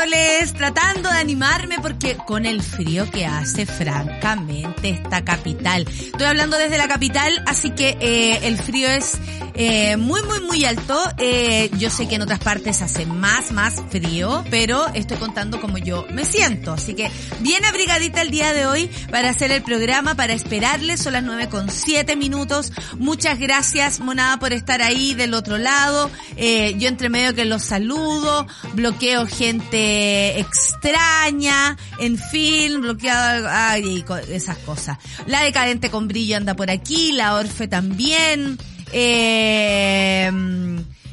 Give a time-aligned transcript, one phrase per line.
[0.00, 5.86] esperándoles, tratando de animarme porque con el frío que hace, francamente, esta capital.
[5.88, 9.18] Estoy hablando desde la capital, así que eh, el frío es
[9.54, 10.98] eh, muy, muy, muy alto.
[11.18, 15.78] Eh, yo sé que en otras partes hace más, más frío, pero estoy contando como
[15.78, 16.72] yo me siento.
[16.72, 21.02] Así que bien abrigadita el día de hoy para hacer el programa, para esperarles.
[21.02, 22.72] Son las nueve con siete minutos.
[22.98, 26.10] Muchas gracias, monada, por estar ahí del otro lado.
[26.36, 29.89] Eh, yo entre medio que los saludo, bloqueo gente
[30.38, 34.98] extraña, en fin, bloqueado, ay, esas cosas.
[35.26, 38.58] La decadente con brillo anda por aquí, la Orfe también.
[38.92, 40.30] Eh,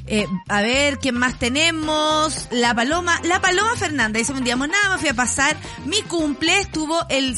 [0.10, 2.48] eh, a ver, ¿quién más tenemos?
[2.52, 5.58] La Paloma, la Paloma Fernanda dice un día, nada, me fui a pasar.
[5.86, 7.36] Mi cumple estuvo el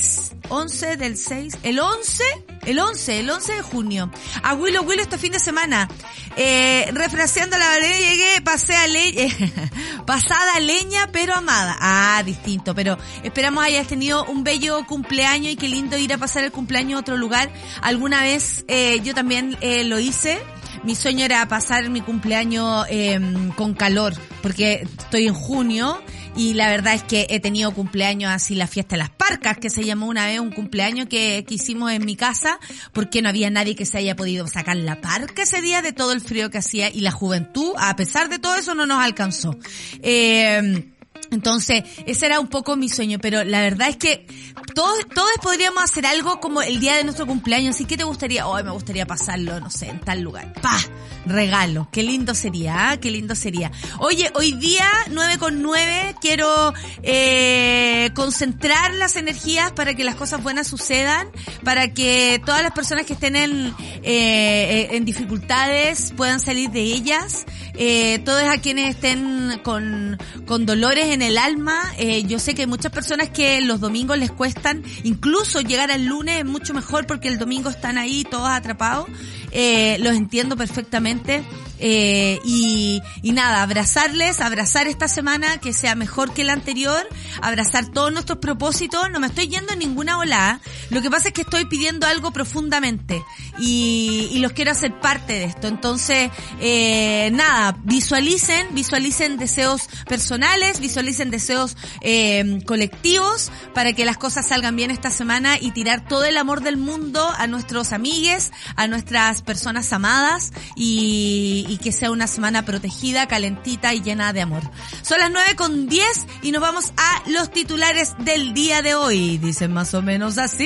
[0.50, 2.24] 11 del 6, el 11,
[2.70, 4.12] el 11, el 11 de junio.
[4.44, 5.90] A Willow Willow este fin de semana.
[6.36, 9.34] Eh, refraseando la verdad, llegué, pasé a leña,
[10.06, 11.76] pasada leña pero amada.
[11.80, 16.44] Ah, distinto, pero esperamos hayas tenido un bello cumpleaños y qué lindo ir a pasar
[16.44, 17.52] el cumpleaños a otro lugar.
[17.82, 20.40] Alguna vez eh, yo también eh, lo hice
[20.84, 23.20] mi sueño era pasar mi cumpleaños eh,
[23.56, 26.02] con calor, porque estoy en junio
[26.36, 29.70] y la verdad es que he tenido cumpleaños así, la fiesta de las parcas, que
[29.70, 32.60] se llamó una vez un cumpleaños que, que hicimos en mi casa,
[32.94, 36.12] porque no había nadie que se haya podido sacar la parca ese día de todo
[36.12, 39.58] el frío que hacía y la juventud, a pesar de todo eso, no nos alcanzó.
[40.02, 40.92] Eh,
[41.32, 44.26] entonces, ese era un poco mi sueño, pero la verdad es que
[44.74, 47.76] todos, todos podríamos hacer algo como el día de nuestro cumpleaños.
[47.76, 50.54] Así que te gustaría, hoy me gustaría pasarlo, no sé, en tal lugar.
[50.62, 50.80] ¡Pah!
[51.26, 51.88] Regalo.
[51.92, 52.98] Qué lindo sería, ¿ah?
[52.98, 53.72] Qué lindo sería.
[54.00, 60.42] Oye, hoy día, 9 con 9, quiero eh, concentrar las energías para que las cosas
[60.42, 61.28] buenas sucedan,
[61.64, 63.74] para que todas las personas que estén en,
[64.04, 67.46] eh, en dificultades puedan salir de ellas.
[67.76, 71.82] Eh, todos a quienes estén con, con dolores en el alma.
[71.98, 76.40] Eh, yo sé que muchas personas que los domingos les cuestan, incluso llegar al lunes
[76.40, 79.08] es mucho mejor porque el domingo están ahí todos atrapados.
[79.52, 81.44] Eh, los entiendo perfectamente.
[81.80, 87.08] Eh, y, y nada, abrazarles, abrazar esta semana que sea mejor que la anterior,
[87.42, 89.10] abrazar todos nuestros propósitos.
[89.12, 90.60] No me estoy yendo en ninguna ola.
[90.90, 93.24] Lo que pasa es que estoy pidiendo algo profundamente
[93.58, 95.68] y, y los quiero hacer parte de esto.
[95.68, 104.48] Entonces, eh, nada, visualicen, visualicen deseos personales, visualicen deseos eh, colectivos para que las cosas
[104.48, 108.88] salgan bien esta semana y tirar todo el amor del mundo a nuestros amigues, a
[108.88, 114.64] nuestras personas amadas y, y que sea una semana protegida, calentita y llena de amor.
[115.04, 119.38] Son las 9 con 10 y nos vamos a los titulares del día de hoy.
[119.38, 120.66] Dicen más o menos así.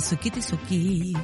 [0.00, 1.16] Sukiti Suki.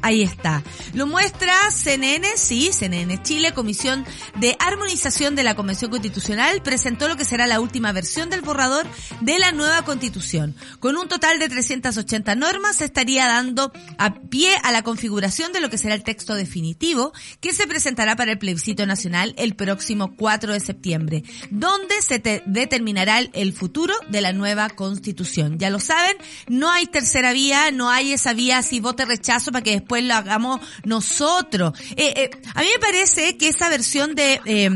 [0.00, 0.62] Ahí está.
[0.92, 4.04] Lo muestra CNN, sí, CNN Chile, Comisión
[4.36, 8.86] de Armonización de la Convención Constitucional, presentó lo que será la última versión del borrador
[9.20, 10.54] de la nueva Constitución.
[10.78, 15.60] Con un total de 380 normas, se estaría dando a pie a la configuración de
[15.60, 20.14] lo que será el texto definitivo, que se presentará para el plebiscito nacional el próximo
[20.16, 25.58] 4 de septiembre, donde se determinará el futuro de la nueva Constitución.
[25.58, 26.16] Ya lo saben,
[26.48, 30.14] no hay tercera vía, no hay esa vía si vote rechazo para que después lo
[30.14, 31.78] hagamos nosotros.
[31.96, 34.40] Eh, eh, a mí me parece que esa versión de...
[34.44, 34.70] Eh,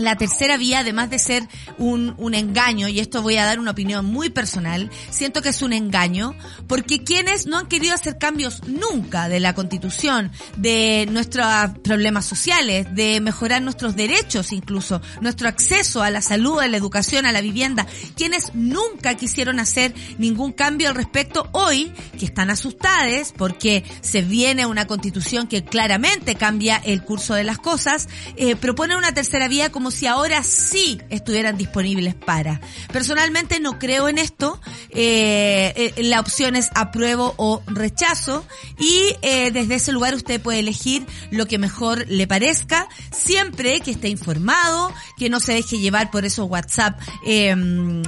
[0.00, 3.72] la tercera vía, además de ser un, un engaño, y esto voy a dar una
[3.72, 6.34] opinión muy personal, siento que es un engaño,
[6.66, 11.46] porque quienes no han querido hacer cambios nunca de la constitución, de nuestros
[11.82, 17.26] problemas sociales, de mejorar nuestros derechos incluso, nuestro acceso a la salud, a la educación,
[17.26, 23.32] a la vivienda, quienes nunca quisieron hacer ningún cambio al respecto, hoy, que están asustadas
[23.36, 28.96] porque se viene una constitución que claramente cambia el curso de las cosas, eh, propone
[28.96, 32.60] una tercera vía como si ahora sí estuvieran disponibles para.
[32.92, 34.60] Personalmente no creo en esto.
[34.90, 38.44] Eh, eh, la opción es apruebo o rechazo
[38.78, 43.90] y eh, desde ese lugar usted puede elegir lo que mejor le parezca, siempre que
[43.90, 46.98] esté informado, que no se deje llevar por esos WhatsApp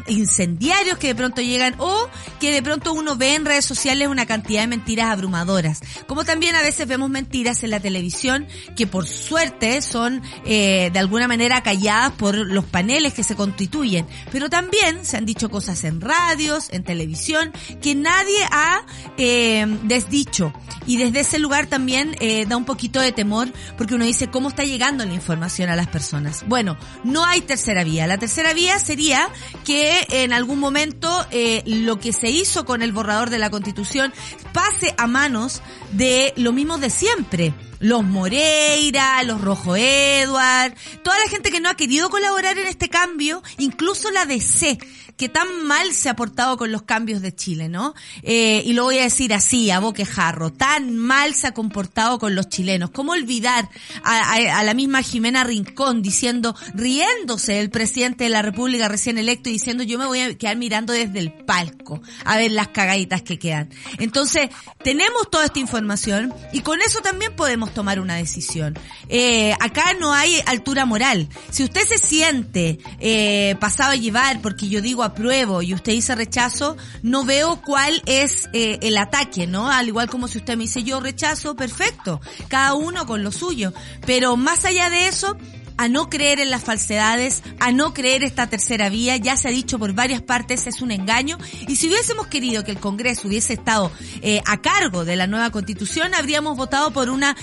[0.08, 2.08] incendiarios que de pronto llegan o
[2.40, 5.82] que de pronto uno ve en redes sociales una cantidad de mentiras abrumadoras.
[6.06, 11.28] Como también a veces vemos mentiras en la televisión que por suerte son de alguna
[11.28, 14.06] manera calladas por los paneles que se constituyen.
[14.30, 18.84] Pero también se han dicho cosas en radios, en televisión, que nadie ha
[19.18, 20.52] eh, desdicho.
[20.86, 24.48] Y desde ese lugar también eh, da un poquito de temor porque uno dice cómo
[24.48, 26.44] está llegando la información a las personas.
[26.46, 28.06] Bueno, no hay tercera vía.
[28.06, 29.28] La tercera vía sería
[29.64, 34.12] que en algún momento eh, lo que se hizo con el borrador de la constitución
[34.52, 35.62] pase a manos
[35.92, 40.72] de lo mismo de siempre los Moreira, los Rojo Edward,
[41.02, 44.78] toda la gente que no ha querido colaborar en este cambio, incluso la DC,
[45.16, 47.94] que tan mal se ha portado con los cambios de Chile, ¿no?
[48.22, 52.34] Eh, y lo voy a decir así, a boquejarro, tan mal se ha comportado con
[52.34, 52.90] los chilenos.
[52.90, 53.68] ¿Cómo olvidar
[54.04, 59.48] a, a, la misma Jimena Rincón diciendo, riéndose el presidente de la República recién electo
[59.48, 63.22] y diciendo, yo me voy a quedar mirando desde el palco a ver las cagaditas
[63.22, 63.70] que quedan?
[63.98, 64.48] Entonces,
[64.82, 68.78] tenemos toda esta información y con eso también podemos tomar una decisión.
[69.08, 71.28] Eh, acá no hay altura moral.
[71.50, 76.14] Si usted se siente eh, pasado a llevar porque yo digo apruebo y usted dice
[76.14, 79.70] rechazo, no veo cuál es eh, el ataque, ¿no?
[79.70, 82.20] Al igual como si usted me dice yo rechazo, perfecto.
[82.48, 83.72] Cada uno con lo suyo.
[84.06, 85.36] Pero más allá de eso,
[85.82, 89.50] a no creer en las falsedades, a no creer esta tercera vía, ya se ha
[89.50, 91.38] dicho por varias partes, es un engaño.
[91.66, 93.90] Y si hubiésemos querido que el Congreso hubiese estado
[94.20, 97.36] eh, a cargo de la nueva constitución, habríamos votado por una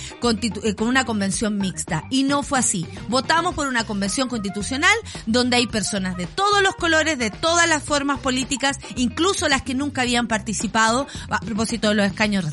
[0.64, 2.06] eh, con una convención mixta.
[2.10, 2.88] Y no fue así.
[3.10, 4.96] Votamos por una convención constitucional
[5.26, 9.74] donde hay personas de todos los colores, de todas las formas políticas, incluso las que
[9.74, 12.46] nunca habían participado, a propósito de los escaños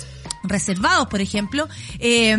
[0.42, 1.68] reservados, por ejemplo.
[2.00, 2.36] Eh,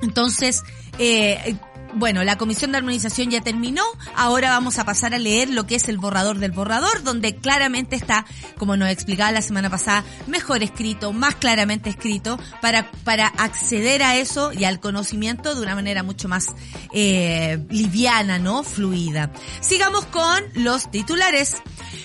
[0.00, 0.62] entonces,
[0.98, 1.56] eh,
[1.94, 3.82] bueno, la comisión de armonización ya terminó,
[4.16, 7.96] ahora vamos a pasar a leer lo que es el borrador del borrador, donde claramente
[7.96, 8.24] está,
[8.58, 14.16] como nos explicaba la semana pasada, mejor escrito, más claramente escrito, para, para acceder a
[14.16, 16.46] eso y al conocimiento de una manera mucho más
[16.92, 18.62] eh, liviana, ¿no?
[18.62, 19.30] Fluida.
[19.60, 21.56] Sigamos con los titulares.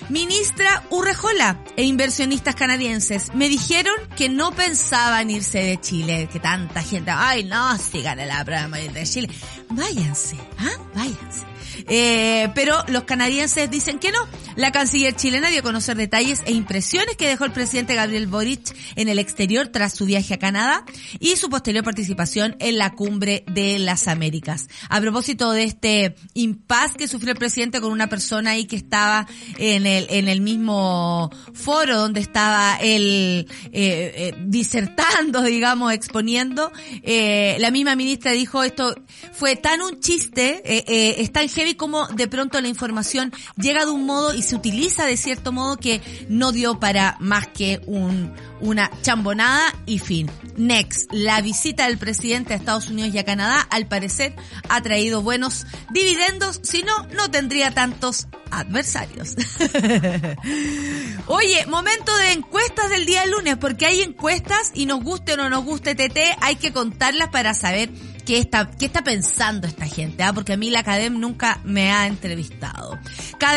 [0.09, 6.81] Ministra Urrejola e inversionistas canadienses me dijeron que no pensaban irse de Chile, que tanta
[6.81, 9.29] gente, ay no, sigan la prueba de Chile
[9.69, 10.77] váyanse, ¿ah?
[10.93, 11.56] Váyanse.
[11.87, 14.19] Eh, pero los canadienses dicen que no.
[14.55, 18.75] La canciller chilena dio a conocer detalles e impresiones que dejó el presidente Gabriel Boric
[18.95, 20.83] en el exterior tras su viaje a Canadá
[21.19, 24.67] y su posterior participación en la cumbre de las Américas.
[24.89, 29.27] A propósito de este impas que sufrió el presidente con una persona ahí que estaba
[29.57, 36.71] en el, en el mismo foro donde estaba él eh, eh, disertando, digamos, exponiendo,
[37.03, 38.95] eh, la misma ministra dijo esto
[39.31, 43.85] fue tan un chiste, eh, eh, es tan heavy como de pronto la información llega
[43.85, 47.81] de un modo y se utiliza de cierto modo que no dio para más que
[47.85, 50.29] un, una chambonada y fin.
[50.57, 54.35] Next, la visita del presidente a Estados Unidos y a Canadá al parecer
[54.69, 59.35] ha traído buenos dividendos, si no, no tendría tantos adversarios.
[61.27, 65.49] Oye, momento de encuestas del día lunes, porque hay encuestas y nos guste o no
[65.49, 67.89] nos guste TT, hay que contarlas para saber
[68.27, 70.33] qué está, qué está pensando esta gente, ¿ah?
[70.33, 72.99] porque a mí la Academ nunca me ha entrevistado.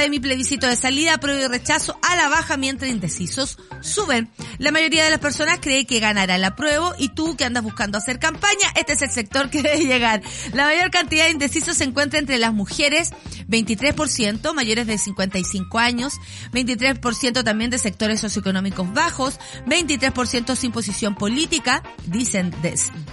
[0.08, 4.30] mi plebiscito de salida, prueba y rechazo a la baja mientras indecisos suben.
[4.58, 7.98] La mayoría de las personas cree que ganará el apruebo y tú que andas buscando
[7.98, 10.22] hacer campaña, este es el sector que debe llegar.
[10.52, 13.10] La mayor cantidad de indecisos se encuentra entre las mujeres,
[13.48, 16.14] 23%, mayores de 55 años,
[16.52, 22.54] 23% también de sectores socioeconómicos bajos, 23% sin posición política, dicen,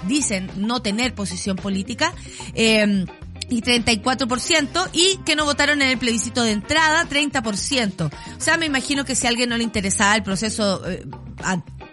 [0.08, 2.14] dicen no tener posición política.
[2.54, 3.06] Eh,
[3.50, 8.06] y 34% y que no votaron en el plebiscito de entrada 30%.
[8.06, 11.06] O sea, me imagino que si a alguien no le interesaba el proceso eh,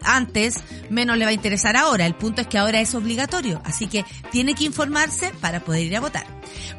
[0.05, 0.57] antes,
[0.91, 2.07] menos le va a interesar ahora.
[2.07, 5.97] El punto es que ahora es obligatorio, así que tiene que informarse para poder ir
[5.97, 6.27] a votar.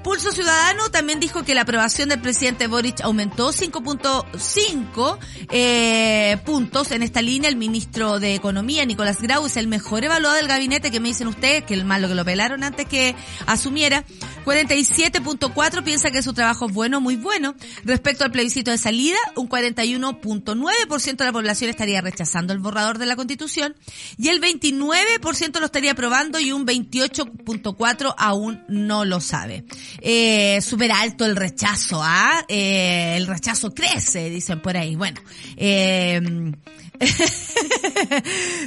[0.03, 5.17] Pulso Ciudadano también dijo que la aprobación del presidente Boric aumentó 5.5
[5.50, 7.50] eh, puntos en esta línea.
[7.50, 11.27] El ministro de Economía, Nicolás Grau, es el mejor evaluado del gabinete que me dicen
[11.27, 13.15] ustedes, que el malo que lo pelaron antes que
[13.48, 14.05] asumiera.
[14.46, 17.55] 47.4 piensa que su trabajo es bueno, muy bueno.
[17.84, 23.08] Respecto al plebiscito de salida, un 41.9% de la población estaría rechazando el borrador de
[23.08, 23.76] la constitución
[24.18, 29.66] y el 29% lo estaría aprobando y un 28.4 aún no lo sabe.
[30.02, 32.46] Eh, súper alto el rechazo, ¿ah?
[32.48, 34.96] Eh, el rechazo crece, dicen por ahí.
[34.96, 35.22] Bueno,
[35.58, 36.22] eh,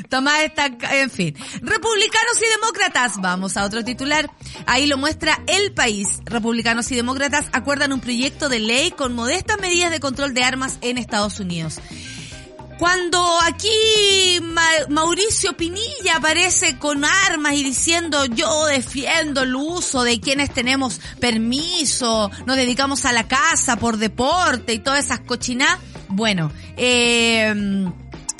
[0.09, 1.35] Tomás está, en fin.
[1.62, 3.14] Republicanos y demócratas.
[3.21, 4.31] Vamos a otro titular.
[4.67, 6.21] Ahí lo muestra El País.
[6.25, 10.78] Republicanos y demócratas acuerdan un proyecto de ley con modestas medidas de control de armas
[10.81, 11.81] en Estados Unidos.
[12.78, 14.40] Cuando aquí
[14.88, 22.30] Mauricio Pinilla aparece con armas y diciendo yo defiendo el uso de quienes tenemos permiso,
[22.47, 25.76] nos dedicamos a la casa por deporte y todas esas cochinas,
[26.08, 27.52] bueno, eh,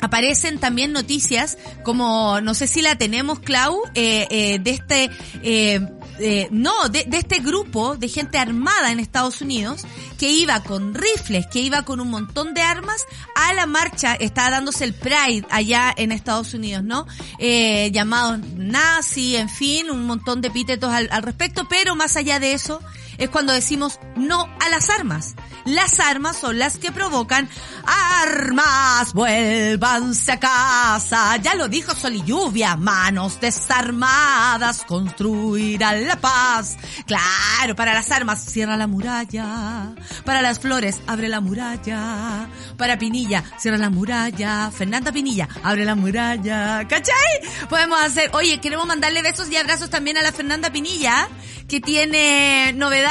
[0.01, 5.09] aparecen también noticias como, no sé si la tenemos, Clau, eh, eh, de este,
[5.43, 5.81] eh,
[6.19, 9.85] eh, no, de, de, este grupo de gente armada en Estados Unidos
[10.17, 14.49] que iba con rifles, que iba con un montón de armas a la marcha, estaba
[14.51, 17.07] dándose el Pride allá en Estados Unidos, ¿no?
[17.37, 22.39] Eh, llamados nazi, en fin, un montón de epítetos al, al respecto, pero más allá
[22.39, 22.81] de eso,
[23.19, 25.35] es cuando decimos no a las armas.
[25.65, 27.47] Las armas son las que provocan
[27.85, 31.35] armas, vuélvanse a casa.
[31.37, 36.77] Ya lo dijo Sol y Lluvia, manos desarmadas construirán la paz.
[37.05, 39.93] Claro, para las armas cierra la muralla.
[40.23, 42.47] Para las flores abre la muralla.
[42.77, 44.71] Para Pinilla cierra la muralla.
[44.71, 46.87] Fernanda Pinilla abre la muralla.
[46.87, 47.67] ¿Cachai?
[47.69, 51.27] Podemos hacer, oye, queremos mandarle besos y abrazos también a la Fernanda Pinilla,
[51.67, 53.08] que tiene novedades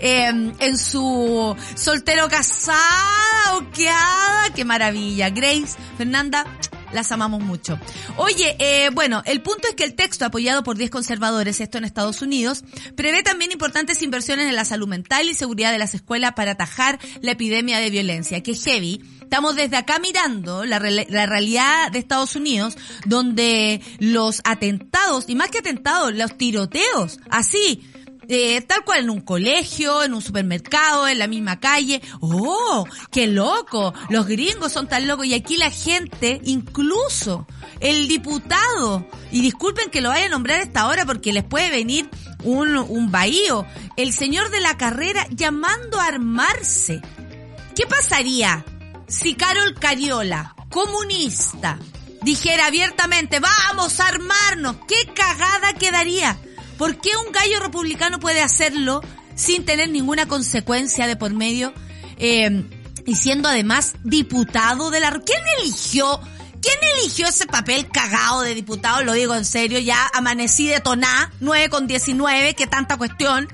[0.00, 4.52] eh, en su soltero casada o queada.
[4.54, 5.30] Qué maravilla.
[5.30, 6.44] Grace, Fernanda,
[6.92, 7.78] las amamos mucho.
[8.16, 11.84] Oye, eh, bueno, el punto es que el texto apoyado por 10 conservadores, esto en
[11.84, 12.64] Estados Unidos,
[12.96, 16.98] prevé también importantes inversiones en la salud mental y seguridad de las escuelas para atajar
[17.20, 19.02] la epidemia de violencia, que es heavy.
[19.20, 25.58] Estamos desde acá mirando la realidad de Estados Unidos, donde los atentados, y más que
[25.58, 27.82] atentados, los tiroteos, así,
[28.28, 32.02] eh, tal cual en un colegio, en un supermercado, en la misma calle.
[32.20, 32.86] ¡Oh!
[33.10, 33.94] ¡Qué loco!
[34.10, 37.46] Los gringos son tan locos y aquí la gente, incluso
[37.80, 41.70] el diputado, y disculpen que lo vaya a nombrar a esta hora porque les puede
[41.70, 42.10] venir
[42.44, 43.66] un, un bahío,
[43.96, 47.00] el señor de la carrera llamando a armarse.
[47.74, 48.64] ¿Qué pasaría
[49.06, 51.78] si Carol Cariola, comunista,
[52.22, 54.76] dijera abiertamente, vamos a armarnos?
[54.86, 56.38] ¿Qué cagada quedaría?
[56.78, 59.02] ¿Por qué un gallo republicano puede hacerlo
[59.34, 61.74] sin tener ninguna consecuencia de por medio?
[62.16, 62.64] Eh,
[63.04, 65.10] y siendo además diputado de la...
[65.10, 66.20] ¿Quién eligió?
[66.60, 69.02] ¿Quién eligió ese papel cagado de diputado?
[69.02, 73.48] Lo digo en serio, ya amanecí de toná, 9 con 19, qué tanta cuestión.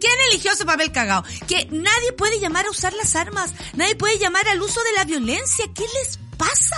[0.00, 1.24] ¿Quién eligió ese papel cagado?
[1.46, 5.04] Que nadie puede llamar a usar las armas, nadie puede llamar al uso de la
[5.04, 5.66] violencia.
[5.74, 6.76] ¿Qué les pasa?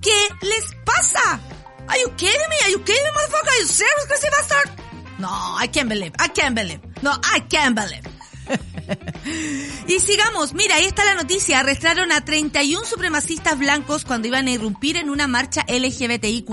[0.00, 1.40] ¿Qué les pasa?
[1.88, 2.56] Are you kidding me?
[2.64, 3.48] Are you kidding me, motherfucker?
[3.48, 4.85] Are you serious, crazy bastard?
[5.18, 6.80] No, I can't believe, I can't believe.
[7.02, 8.02] No, I can't believe.
[9.88, 11.60] y sigamos, mira, ahí está la noticia.
[11.60, 16.46] Arrestaron a 31 supremacistas blancos cuando iban a irrumpir en una marcha LGBTIQ+.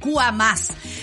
[0.00, 0.54] QA+.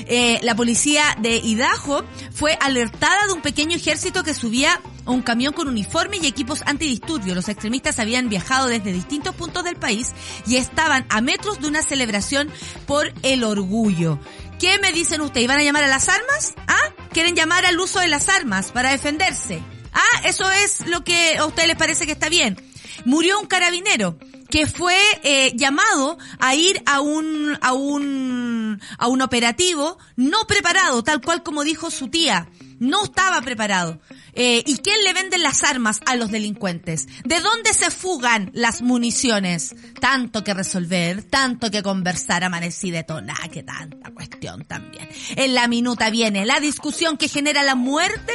[0.08, 5.54] Eh, la policía de Idaho fue alertada de un pequeño ejército que subía un camión
[5.54, 7.36] con uniforme y equipos antidisturbios.
[7.36, 10.14] Los extremistas habían viajado desde distintos puntos del país
[10.48, 12.50] y estaban a metros de una celebración
[12.88, 14.20] por el orgullo.
[14.60, 15.48] ¿Qué me dicen ustedes?
[15.48, 16.54] ¿Van a llamar a las armas?
[16.68, 16.94] ¿Ah?
[17.12, 19.62] ¿Quieren llamar al uso de las armas para defenderse?
[19.94, 22.58] Ah, eso es lo que a ustedes les parece que está bien.
[23.04, 24.18] Murió un carabinero
[24.50, 31.04] que fue eh, llamado a ir a un a un a un operativo no preparado,
[31.04, 32.48] tal cual como dijo su tía.
[32.80, 34.00] No estaba preparado.
[34.34, 37.08] Eh, ¿Y quién le venden las armas a los delincuentes?
[37.24, 39.76] ¿De dónde se fugan las municiones?
[40.02, 45.08] Tanto que resolver, tanto que conversar, amanecí de tona, que tanta cuestión también.
[45.38, 48.34] En la minuta viene la discusión que genera la muerte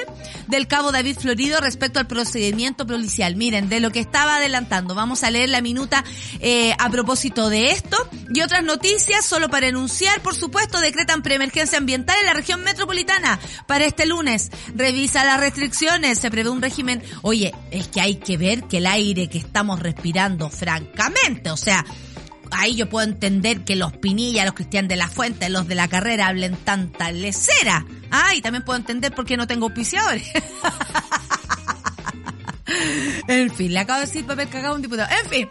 [0.48, 3.36] del cabo David Florido respecto al procedimiento policial.
[3.36, 6.02] Miren, de lo que estaba adelantando, vamos a leer la minuta
[6.40, 7.96] eh, a propósito de esto
[8.32, 13.38] y otras noticias, solo para enunciar, por supuesto, decretan preemergencia ambiental en la región metropolitana
[13.66, 14.39] para este lunes.
[14.74, 17.02] Revisa las restricciones se prevé un régimen.
[17.22, 21.84] Oye, es que hay que ver que el aire que estamos respirando, francamente, o sea,
[22.50, 25.88] ahí yo puedo entender que los Pinilla, los Cristian de la Fuente, los de la
[25.88, 27.84] carrera hablen tanta lecera.
[28.10, 30.26] Ah, y también puedo entender por qué no tengo auspiciadores.
[33.28, 35.08] en fin, le acabo de decir papel cagado a un diputado.
[35.22, 35.48] En fin,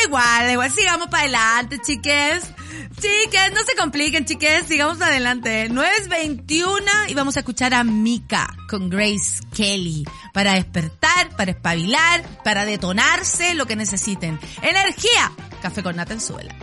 [0.00, 2.50] da igual, da igual, sigamos para adelante, chiques.
[3.00, 5.68] Chiques, no se compliquen, chiques, sigamos adelante.
[5.70, 12.64] 9.21 y vamos a escuchar a Mika con Grace Kelly para despertar, para espabilar, para
[12.64, 14.38] detonarse lo que necesiten.
[14.62, 16.54] Energía, café con nata en suela.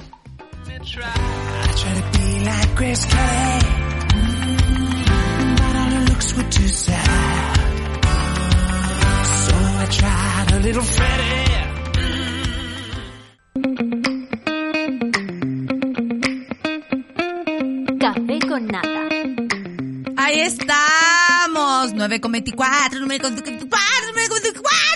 [20.48, 21.94] Estamos.
[21.94, 23.80] 9 con 24, 9 con 24, 9 con 24,
[24.14, 24.87] 9 con 24.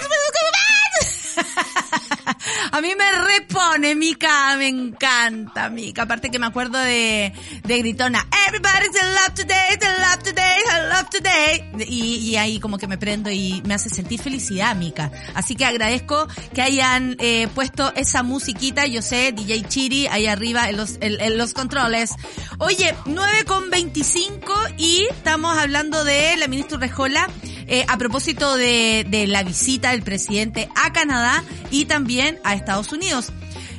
[2.71, 6.03] A mí me repone, Mica, me encanta, Mica.
[6.03, 10.89] Aparte que me acuerdo de, de Gritona, Everybody's in love today, in love today, in
[10.89, 11.87] love today.
[11.87, 15.11] Y, y ahí como que me prendo y me hace sentir felicidad, Mica.
[15.33, 20.69] Así que agradezco que hayan eh, puesto esa musiquita, yo sé, DJ Chiri, ahí arriba
[20.69, 22.11] en los, en, los controles.
[22.59, 27.29] Oye, 9 con 25 y estamos hablando de la ministra Rejola
[27.67, 32.91] eh, a propósito de, de la visita del presidente a Canadá y también a Estados
[32.91, 33.31] Unidos.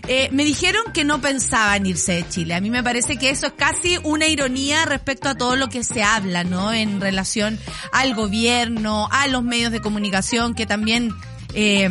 [0.09, 2.55] Eh, me dijeron que no pensaban irse de Chile.
[2.55, 5.85] A mí me parece que eso es casi una ironía respecto a todo lo que
[5.85, 6.73] se habla, ¿no?
[6.73, 7.59] En relación
[7.93, 11.13] al gobierno, a los medios de comunicación que también
[11.55, 11.89] eh,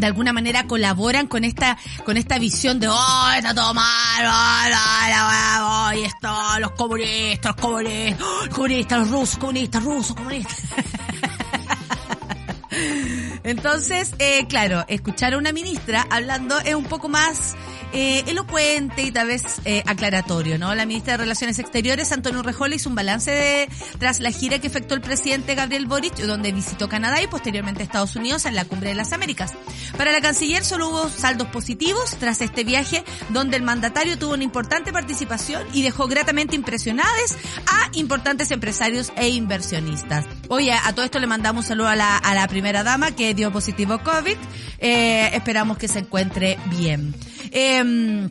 [0.00, 5.92] de alguna manera colaboran con esta con esta visión de oh está todo mal oh,
[5.94, 6.28] y esto
[6.60, 10.58] los comunistas los comunistas los comunistas los rusos comunistas rusos comunistas
[13.44, 17.56] entonces, eh, claro, escuchar a una ministra hablando es un poco más
[17.92, 20.74] eh, elocuente y tal vez eh, aclaratorio, ¿no?
[20.74, 23.68] La ministra de Relaciones Exteriores, Antonio Rejola, hizo un balance de,
[23.98, 28.14] tras la gira que efectuó el presidente Gabriel Boric, donde visitó Canadá y posteriormente Estados
[28.16, 29.54] Unidos en la Cumbre de las Américas.
[29.96, 34.44] Para la canciller solo hubo saldos positivos tras este viaje, donde el mandatario tuvo una
[34.44, 40.26] importante participación y dejó gratamente impresionados a importantes empresarios e inversionistas.
[40.48, 43.27] Oye, a todo esto le mandamos un saludo a la, a la primera dama que
[43.34, 44.36] dio positivo COVID.
[44.78, 47.14] Eh, esperamos que se encuentre bien.
[47.50, 48.28] Eh,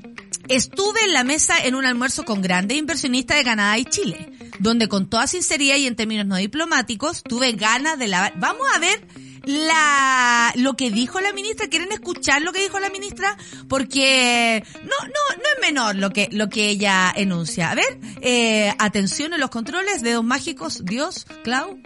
[0.47, 4.87] estuve en la mesa en un almuerzo con grandes inversionistas de Canadá y Chile, donde
[4.87, 8.33] con toda sinceridad y en términos no diplomáticos tuve ganas de la...
[8.37, 9.01] Vamos a ver
[9.47, 11.67] la lo que dijo la ministra.
[11.67, 13.35] ¿Quieren escuchar lo que dijo la ministra?
[13.67, 17.71] Porque no no no es menor lo que lo que ella enuncia.
[17.71, 21.79] A ver, eh, atención en los controles, dedos mágicos, Dios, Clau.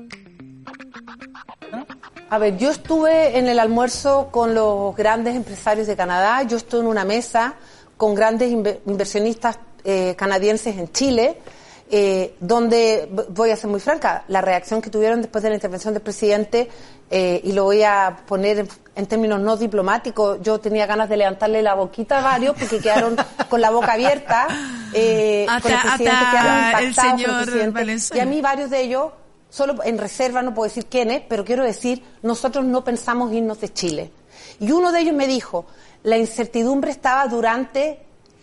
[2.32, 6.80] A ver, yo estuve en el almuerzo con los grandes empresarios de Canadá, yo estuve
[6.80, 7.56] en una mesa
[7.98, 11.40] con grandes inversionistas eh, canadienses en Chile,
[11.90, 15.94] eh, donde, voy a ser muy franca, la reacción que tuvieron después de la intervención
[15.94, 16.70] del presidente,
[17.10, 21.62] eh, y lo voy a poner en, términos no diplomáticos, yo tenía ganas de levantarle
[21.62, 23.18] la boquita a varios porque quedaron
[23.50, 24.48] con la boca abierta,
[24.94, 28.18] eh, con el presidente, quedaron impactados con el presidente.
[28.18, 29.12] Y a mí varios de ellos
[29.52, 33.72] solo en reserva no puedo decir quién pero quiero decir, nosotros no pensamos irnos de
[33.72, 34.12] Chile.
[34.60, 35.68] Y uno de ellos me dijo,
[36.04, 38.00] la incertidumbre estaba durante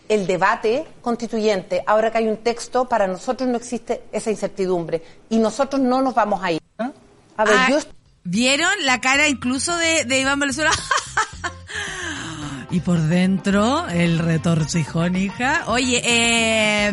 [0.08, 1.82] el debate constituyente.
[1.86, 5.02] Ahora que hay un texto, para nosotros no existe esa incertidumbre.
[5.30, 6.62] Y nosotros no nos vamos a ir.
[7.36, 7.68] A ver, ah,
[8.24, 10.70] ¿Vieron la cara incluso de, de Iván Venezuela?
[12.70, 15.64] y por dentro el retorcijón, hija.
[15.66, 16.88] Oye, eh,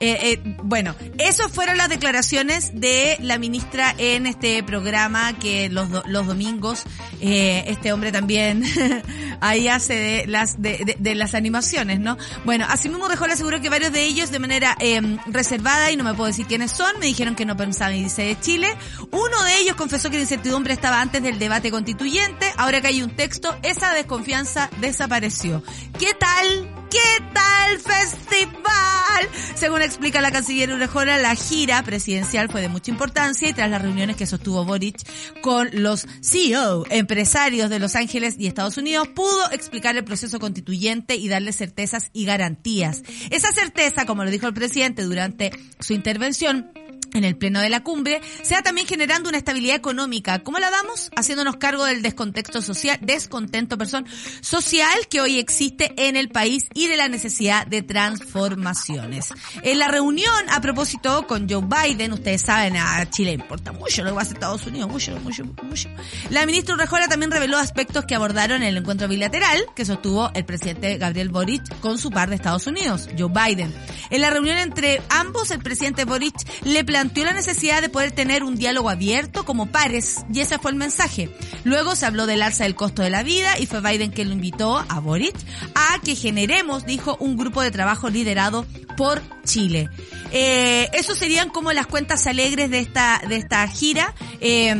[0.00, 5.88] eh, eh, bueno, esas fueron las declaraciones de la ministra en este programa que los,
[6.06, 6.84] los domingos
[7.24, 8.64] eh, este hombre también
[9.40, 12.18] ahí hace de las de, de, las animaciones, ¿no?
[12.44, 15.96] Bueno, así mismo dejó le aseguró que varios de ellos de manera eh, reservada y
[15.96, 18.76] no me puedo decir quiénes son, me dijeron que no pensaban irse de Chile.
[19.12, 23.02] Uno de ellos confesó que la incertidumbre estaba antes del debate constituyente, ahora que hay
[23.02, 24.68] un texto, esa desconfianza
[25.02, 25.62] desapareció.
[25.98, 26.86] ¿Qué tal?
[26.88, 29.28] ¿Qué tal festival?
[29.56, 33.82] Según explica la canciller Urejora, la gira presidencial fue de mucha importancia y tras las
[33.82, 35.00] reuniones que sostuvo Boric
[35.40, 41.16] con los CEO, empresarios de Los Ángeles y Estados Unidos, pudo explicar el proceso constituyente
[41.16, 43.02] y darle certezas y garantías.
[43.30, 46.70] Esa certeza, como lo dijo el presidente durante su intervención,
[47.14, 50.40] en el pleno de la cumbre, sea también generando una estabilidad económica.
[50.40, 51.10] ¿Cómo la damos?
[51.16, 54.06] Haciéndonos cargo del descontexto social, descontento, perdón,
[54.40, 59.28] social que hoy existe en el país y de la necesidad de transformaciones.
[59.62, 64.10] En la reunión, a propósito, con Joe Biden, ustedes saben, a Chile importa mucho lo
[64.10, 65.88] que va a Estados Unidos, mucho, mucho, mucho.
[66.30, 70.44] La ministra Urrejola también reveló aspectos que abordaron en el encuentro bilateral que sostuvo el
[70.44, 73.72] presidente Gabriel Boric con su par de Estados Unidos, Joe Biden.
[74.10, 78.12] En la reunión entre ambos, el presidente Boric le planteó planteó la necesidad de poder
[78.12, 81.28] tener un diálogo abierto como pares, y ese fue el mensaje.
[81.64, 84.34] Luego se habló del alza del costo de la vida y fue Biden quien lo
[84.34, 85.34] invitó a Boric
[85.74, 88.64] a que generemos, dijo, un grupo de trabajo liderado
[88.96, 89.88] por Chile.
[90.30, 94.14] Eh, serían como las cuentas alegres de esta, de esta gira.
[94.40, 94.72] Eh,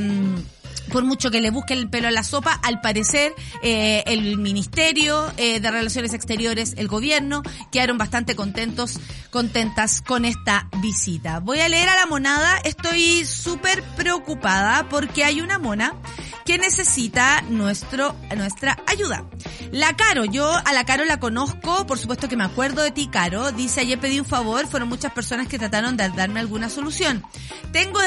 [0.93, 5.33] por mucho que le busque el pelo a la sopa, al parecer eh, el Ministerio
[5.39, 9.01] eh, de Relaciones Exteriores, el gobierno, quedaron bastante contentos,
[9.31, 11.41] contentas con esta visita.
[11.41, 15.95] Voy a leer a la monada, estoy súper preocupada porque hay una mona
[16.45, 19.25] que necesita nuestro, nuestra ayuda.
[19.71, 23.09] La Caro, yo a la Caro la conozco, por supuesto que me acuerdo de ti,
[23.09, 23.53] Caro.
[23.53, 27.23] Dice, ayer pedí un favor, fueron muchas personas que trataron de darme alguna solución.
[27.73, 28.01] Tengo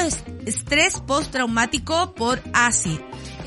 [0.44, 2.40] estrés postraumático por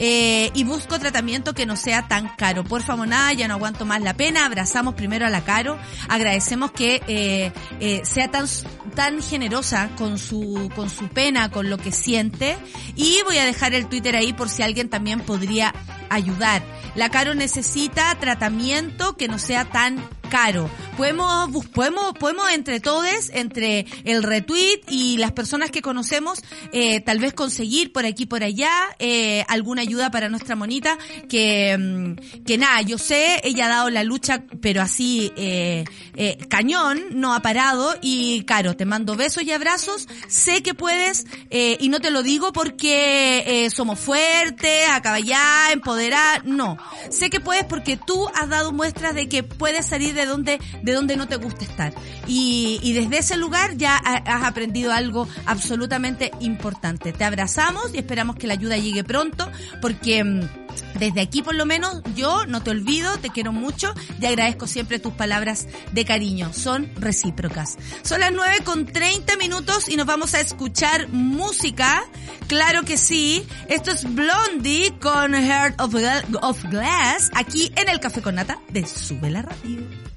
[0.02, 2.64] Eh, y busco tratamiento que no sea tan caro.
[2.64, 4.46] Por nada, ya no aguanto más la pena.
[4.46, 5.78] Abrazamos primero a la Caro.
[6.08, 8.46] Agradecemos que eh, eh, sea tan,
[8.96, 12.58] tan generosa con su, con su pena, con lo que siente.
[12.96, 15.74] Y voy a dejar el Twitter ahí por si alguien también podría
[16.10, 16.64] ayudar.
[16.96, 20.70] La Caro necesita tratamiento que no sea tan caro.
[20.96, 27.20] Podemos, podemos, podemos entre todos, entre el retweet y las personas que conocemos, eh, tal
[27.20, 28.70] vez conseguir por aquí por allá
[29.00, 30.98] eh, alguna ayuda para nuestra monita.
[31.28, 35.84] Que, mm, que nada, yo sé, ella ha dado la lucha, pero así eh,
[36.16, 37.96] eh, cañón, no ha parado.
[38.02, 40.08] Y Caro, te mando besos y abrazos.
[40.28, 45.72] Sé que puedes eh, y no te lo digo porque eh, somos fuertes, acaballá,
[46.46, 46.78] No,
[47.10, 50.94] sé que puedes porque tú has dado muestras de que puedes salir de donde, de
[50.94, 51.94] donde no te gusta estar.
[52.28, 57.12] Y, y desde ese lugar ya has aprendido algo absolutamente importante.
[57.12, 59.50] Te abrazamos y esperamos que la ayuda llegue pronto
[59.82, 60.59] porque mm,
[61.00, 65.00] desde aquí por lo menos yo no te olvido, te quiero mucho y agradezco siempre
[65.00, 66.52] tus palabras de cariño.
[66.54, 67.78] Son recíprocas.
[68.04, 72.04] Son las 9 con 30 minutos y nos vamos a escuchar música.
[72.48, 73.46] Claro que sí.
[73.68, 79.30] Esto es Blondie con Heart of, Glass aquí en el Café con Nata de Sube
[79.30, 80.09] la Radio.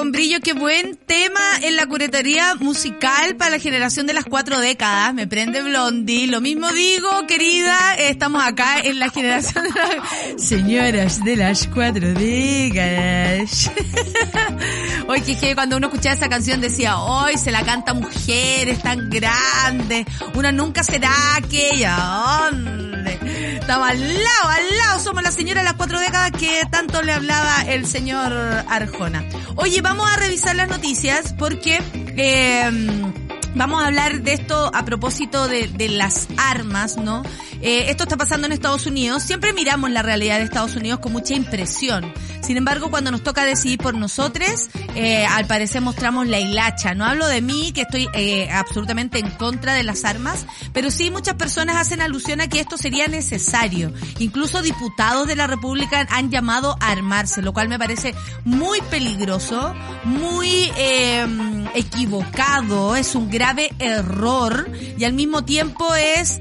[0.00, 4.58] Con brillo, qué buen tema en la curatería musical para la generación de las cuatro
[4.58, 10.42] décadas, me prende Blondie, lo mismo digo, querida, estamos acá en la generación de las
[10.42, 13.70] señoras de las cuatro décadas.
[15.06, 20.06] Oye, que cuando uno escuchaba esa canción decía, hoy se la canta mujeres tan grandes,
[20.32, 22.89] una nunca será aquella, hombre.
[23.60, 27.12] Estamos al lado, al lado, somos la señora de las cuatro décadas que tanto le
[27.12, 29.24] hablaba el señor Arjona.
[29.56, 31.80] Oye, vamos a revisar las noticias porque
[32.16, 32.70] eh,
[33.54, 37.22] vamos a hablar de esto a propósito de, de las armas, ¿no?
[37.62, 39.22] Eh, esto está pasando en Estados Unidos.
[39.22, 42.12] Siempre miramos la realidad de Estados Unidos con mucha impresión.
[42.42, 46.94] Sin embargo, cuando nos toca decidir por nosotros, eh, al parecer mostramos la hilacha.
[46.94, 51.10] No hablo de mí, que estoy eh, absolutamente en contra de las armas, pero sí
[51.10, 53.92] muchas personas hacen alusión a que esto sería necesario.
[54.18, 59.74] Incluso diputados de la República han llamado a armarse, lo cual me parece muy peligroso,
[60.04, 61.26] muy eh,
[61.74, 64.68] equivocado, es un grave error
[64.98, 66.40] y al mismo tiempo es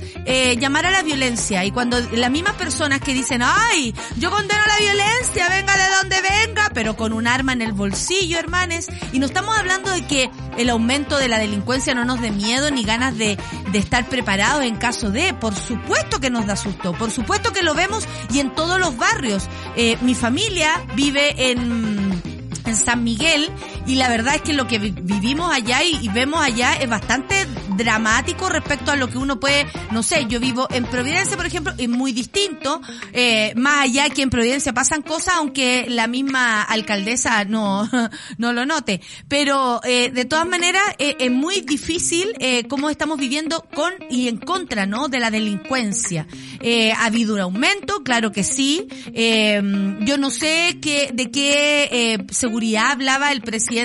[0.59, 1.65] llamar a la violencia.
[1.65, 6.17] Y cuando las mismas personas que dicen, ay, yo condeno la violencia, venga de donde
[6.21, 10.29] venga, pero con un arma en el bolsillo, hermanes, y no estamos hablando de que
[10.57, 13.39] el aumento de la delincuencia no nos dé miedo ni ganas de,
[13.71, 17.63] de estar preparados en caso de, por supuesto que nos da susto, por supuesto que
[17.63, 19.47] lo vemos y en todos los barrios.
[19.75, 22.21] Eh, mi familia vive en
[22.69, 23.49] en San Miguel
[23.89, 27.47] y la verdad es que lo que vi- vivimos allá y, vemos allá es bastante
[27.75, 31.73] dramático respecto a lo que uno puede, no sé, yo vivo en Providencia, por ejemplo,
[31.77, 32.81] es muy distinto,
[33.13, 37.89] eh, más allá que en Providencia pasan cosas, aunque la misma alcaldesa no,
[38.37, 43.17] no lo note, pero eh, de todas maneras eh, es muy difícil eh, cómo estamos
[43.17, 45.07] viviendo con y en contra, ¿no?
[45.07, 46.27] De la delincuencia.
[46.61, 48.87] Eh, ha habido un aumento, claro que sí.
[49.13, 49.61] Eh,
[50.01, 53.78] yo no sé qué, de qué seguridad hablaba el presidente.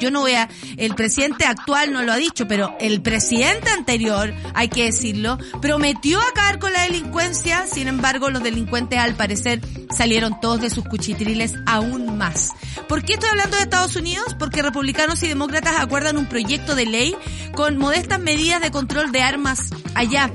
[0.00, 4.32] Yo no voy a, el presidente actual no lo ha dicho, pero el presidente anterior,
[4.54, 7.66] hay que decirlo, prometió acabar con la delincuencia.
[7.66, 9.60] Sin embargo, los delincuentes al parecer
[9.94, 12.52] salieron todos de sus cuchitriles aún más.
[12.88, 14.34] ¿Por qué estoy hablando de Estados Unidos?
[14.38, 17.16] Porque republicanos y demócratas acuerdan un proyecto de ley
[17.54, 20.30] con modestas medidas de control de armas allá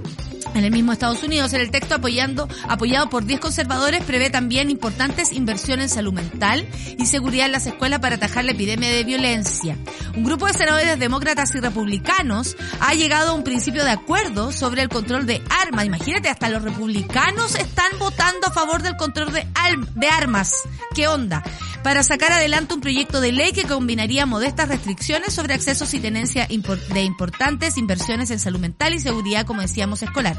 [0.53, 4.69] en el mismo Estados Unidos, en el texto apoyando, apoyado por 10 conservadores, prevé también
[4.69, 9.03] importantes inversiones en salud mental y seguridad en las escuelas para atajar la epidemia de
[9.03, 9.77] violencia.
[10.15, 14.81] Un grupo de senadores demócratas y republicanos ha llegado a un principio de acuerdo sobre
[14.81, 15.85] el control de armas.
[15.85, 19.47] Imagínate, hasta los republicanos están votando a favor del control de,
[19.95, 20.63] de armas.
[20.93, 21.43] ¿Qué onda?
[21.83, 26.47] Para sacar adelante un proyecto de ley que combinaría modestas restricciones sobre accesos y tenencia
[26.47, 30.37] de importantes inversiones en salud mental y seguridad, como decíamos, escolar.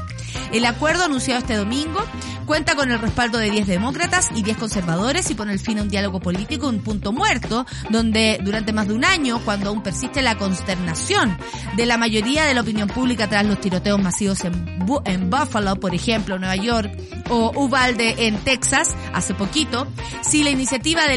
[0.51, 2.03] El acuerdo anunciado este domingo
[2.45, 5.81] cuenta con el respaldo de 10 demócratas y 10 conservadores y pone el fin a
[5.81, 10.21] un diálogo político, un punto muerto, donde durante más de un año, cuando aún persiste
[10.21, 11.37] la consternación
[11.75, 15.93] de la mayoría de la opinión pública tras los tiroteos masivos en, en Buffalo, por
[15.93, 16.91] ejemplo, Nueva York,
[17.29, 19.87] o Uvalde en Texas, hace poquito,
[20.21, 21.07] si la iniciativa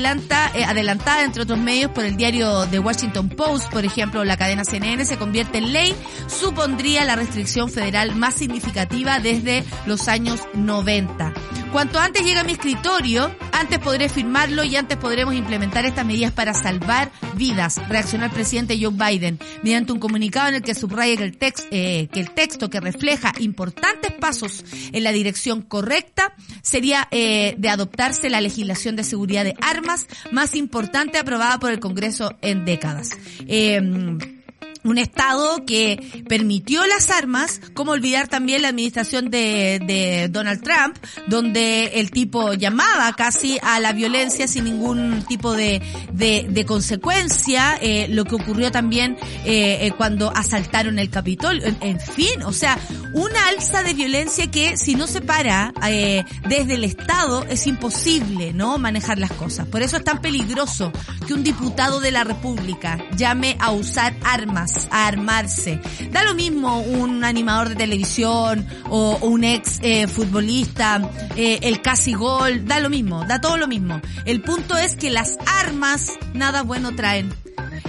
[0.55, 4.65] eh, adelantada entre otros medios por el diario The Washington Post, por ejemplo, la cadena
[4.65, 5.95] CNN, se convierte en ley,
[6.29, 11.33] supondría la restricción federal más significativa desde los años 90.
[11.73, 16.33] Cuanto antes llegue a mi escritorio, antes podré firmarlo y antes podremos implementar estas medidas
[16.33, 21.17] para salvar vidas, reaccionó el presidente Joe Biden mediante un comunicado en el que subraya
[21.17, 21.39] que el,
[21.71, 27.69] eh, que el texto que refleja importantes pasos en la dirección correcta sería eh, de
[27.69, 33.11] adoptarse la legislación de seguridad de armas más importante aprobada por el Congreso en décadas.
[33.47, 34.36] Eh,
[34.87, 40.97] un Estado que permitió las armas, como olvidar también la administración de, de, Donald Trump,
[41.27, 47.79] donde el tipo llamaba casi a la violencia sin ningún tipo de, de, de consecuencia,
[47.81, 52.79] eh, lo que ocurrió también eh, eh cuando asaltaron el Capitolio, en, fin, o sea,
[53.13, 58.53] una alza de violencia que si no se para eh, desde el Estado es imposible,
[58.53, 58.79] ¿no?
[58.79, 59.67] Manejar las cosas.
[59.67, 60.93] Por eso es tan peligroso
[61.27, 65.81] que un diputado de la República llame a usar armas a armarse.
[66.11, 71.01] Da lo mismo un animador de televisión o, un ex eh, futbolista,
[71.37, 74.01] eh, el casi gol, da lo mismo, da todo lo mismo.
[74.25, 77.35] El punto es que las armas nada bueno traen.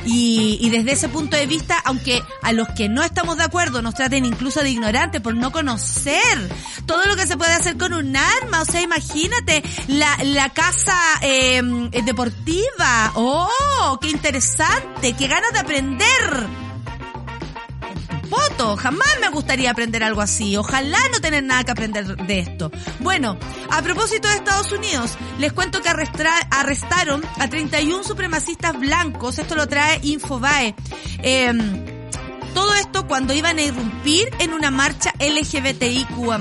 [0.05, 3.81] Y, y, desde ese punto de vista, aunque a los que no estamos de acuerdo
[3.81, 6.49] nos traten incluso de ignorantes por no conocer
[6.85, 10.97] todo lo que se puede hacer con un arma, o sea, imagínate la, la casa
[11.21, 11.61] eh,
[12.05, 16.47] deportiva, oh, qué interesante, qué ganas de aprender
[18.57, 20.57] Jamás me gustaría aprender algo así.
[20.57, 22.71] Ojalá no tener nada que aprender de esto.
[22.99, 23.37] Bueno,
[23.69, 29.37] a propósito de Estados Unidos, les cuento que arrestaron a 31 supremacistas blancos.
[29.37, 30.75] Esto lo trae Infobae.
[31.19, 31.85] Em,
[32.53, 36.39] todo esto cuando iban a irrumpir en una marcha LGBTIQA+.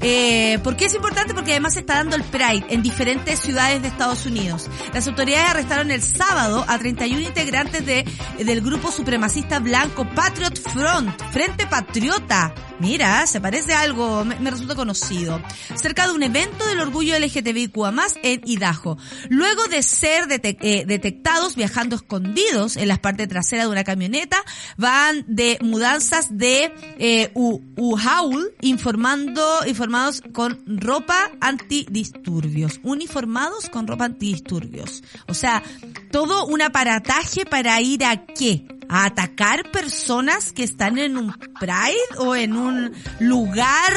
[0.00, 1.34] Eh, ¿Por qué es importante?
[1.34, 4.68] Porque además se está dando el Pride en diferentes ciudades de Estados Unidos.
[4.92, 8.04] Las autoridades arrestaron el sábado a 31 integrantes de,
[8.38, 14.74] del grupo supremacista blanco Patriot Front, Frente Patriota, Mira, se parece a algo, me, resulta
[14.74, 15.40] conocido.
[15.76, 18.98] Cerca de un evento del orgullo LGTBIQA+, en Idaho.
[19.28, 24.36] Luego de ser eh, detectados viajando escondidos en las partes traseras de una camioneta,
[24.76, 32.80] van de mudanzas de eh, Uhaul, informando, informados con ropa antidisturbios.
[32.82, 35.04] Uniformados con ropa antidisturbios.
[35.28, 35.62] O sea,
[36.10, 38.66] todo un aparataje para ir a qué?
[38.86, 43.94] a atacar personas que están en un Pride o en un lugar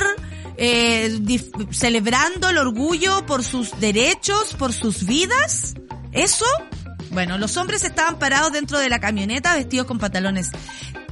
[0.55, 1.19] eh,
[1.71, 5.73] celebrando el orgullo por sus derechos, por sus vidas.
[6.13, 6.45] ¿Eso?
[7.12, 10.51] Bueno, los hombres estaban parados dentro de la camioneta vestidos con pantalones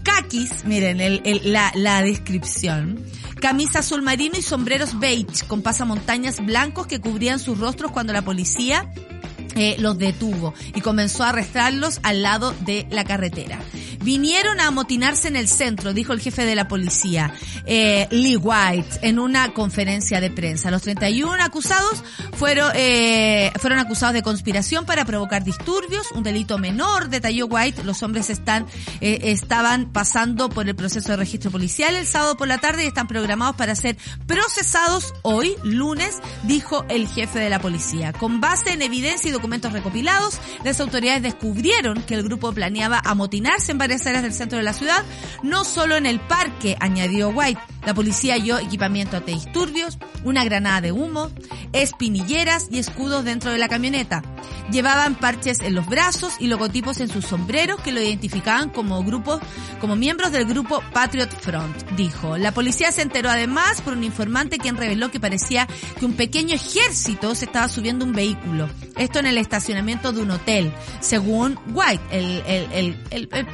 [0.04, 1.21] kakis, miren el,
[1.52, 3.04] la descripción,
[3.39, 8.24] camisa azul marino y sombreros beige con pasamontañas blancos que cubrían sus rostros cuando la
[8.24, 8.89] policía
[9.56, 13.60] eh, los detuvo y comenzó a arrestarlos al lado de la carretera.
[14.06, 17.34] Vinieron a amotinarse en el centro, dijo el jefe de la policía,
[17.65, 20.70] eh, Lee White, en una conferencia de prensa.
[20.70, 22.04] Los 31 acusados
[22.38, 27.84] fueron, eh, fueron acusados de conspiración para provocar disturbios, un delito menor, detalló White.
[27.84, 28.68] Los hombres están,
[29.02, 32.88] eh, estaban pasando por el proceso de registro policial el sábado por la tarde y
[32.88, 38.13] están programados para ser procesados hoy, lunes, dijo el jefe de la policía.
[38.13, 43.72] Con base en evidencia y documentos recopilados, las autoridades descubrieron que el grupo planeaba amotinarse
[43.72, 45.03] en varias áreas del centro de la ciudad,
[45.43, 47.62] no solo en el parque, añadió White.
[47.86, 51.29] La policía halló equipamiento antidisturbios, una granada de humo,
[51.71, 54.23] espinilleras y escudos dentro de la camioneta.
[54.71, 59.39] Llevaban parches en los brazos y logotipos en sus sombreros que lo identificaban como grupos,
[59.79, 62.38] como miembros del grupo Patriot Front, dijo.
[62.38, 65.67] La policía se enteró además por un informante quien reveló que parecía
[65.99, 68.67] que un pequeño ejército se estaba subiendo un vehículo.
[68.97, 73.45] Esto en el estacionamiento de un hotel, según White, el, el, el, el, el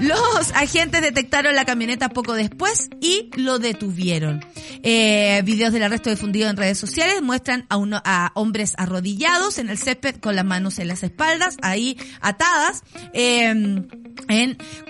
[0.00, 4.44] Los agentes detectaron la camioneta poco después y lo detuvieron.
[4.82, 9.68] Eh, videos del arresto difundido en redes sociales muestran a, uno, a hombres arrodillados en
[9.68, 12.82] el césped con las manos en las espaldas, ahí atadas.
[13.12, 13.88] En,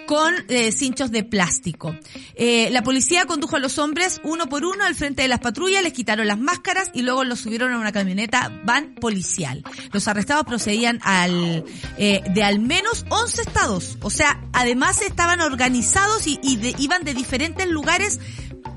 [0.07, 1.97] con eh, cinchos de plástico.
[2.35, 5.83] Eh, la policía condujo a los hombres uno por uno al frente de las patrullas,
[5.83, 9.62] les quitaron las máscaras y luego los subieron a una camioneta van policial.
[9.92, 13.97] Los arrestados procedían de al menos 11 estados.
[14.12, 18.20] Sea, además estaban organizados y, y iban de diferentes lugares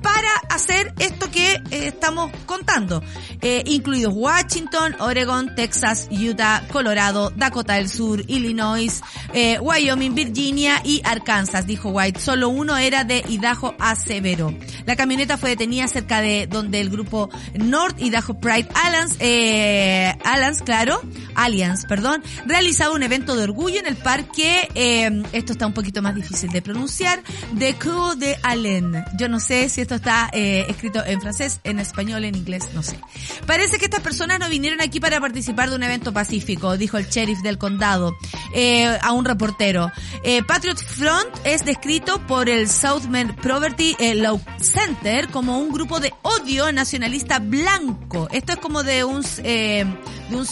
[0.06, 3.02] para hacer esto que eh, estamos contando,
[3.41, 9.02] eh, incluidos Washington, Oregon, Texas, Utah, Colorado, Dakota del Sur, Illinois,
[9.34, 12.20] eh, Wyoming, Virginia y Arkansas, dijo White.
[12.20, 14.54] Solo uno era de Idaho a Severo.
[14.86, 20.63] La camioneta fue detenida cerca de donde el grupo North Idaho Pride Alliance, eh, Alliance,
[20.63, 21.02] claro,
[21.34, 26.04] Alliance, perdón, realizaba un evento de orgullo en el parque, eh, esto está un poquito
[26.04, 29.04] más difícil de pronunciar, de Cour de Allen.
[29.18, 32.84] Yo no sé si esto está eh, escrito en francés, en español, en inglés, no
[32.84, 33.00] sé.
[33.46, 37.08] Parece que estas personas no vinieron aquí para participar de un evento pacífico, dijo el
[37.08, 38.16] sheriff del condado
[38.54, 39.92] eh, a un reportero.
[40.24, 46.14] Eh, Patriot Front es descrito por el Southern Poverty Law Center como un grupo de
[46.22, 48.28] odio nacionalista blanco.
[48.32, 49.86] Esto es como de un, de
[50.32, 50.46] un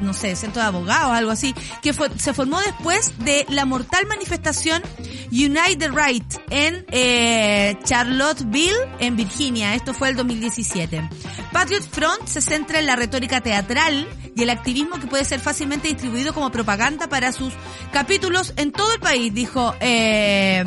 [0.00, 4.82] no sé, centro de abogados, algo así, que se formó después de la mortal manifestación
[5.30, 9.74] Unite the Right en eh, Charlottesville, en Virginia.
[9.74, 11.08] Esto fue el 2017.
[11.52, 15.88] Patriot Front se centra en la retórica teatral y el activismo que puede ser fácilmente
[15.88, 17.52] distribuido como propaganda para sus
[17.92, 20.64] capítulos en todo el país, dijo eh,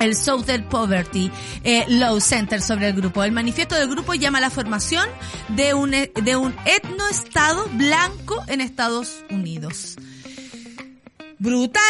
[0.00, 1.30] el Southern Poverty
[1.64, 3.24] eh, Law Center sobre el grupo.
[3.24, 5.06] El manifiesto del grupo llama a la formación
[5.48, 9.96] de un, de un etnoestado blanco en Estados Unidos.
[11.38, 11.82] Brutal,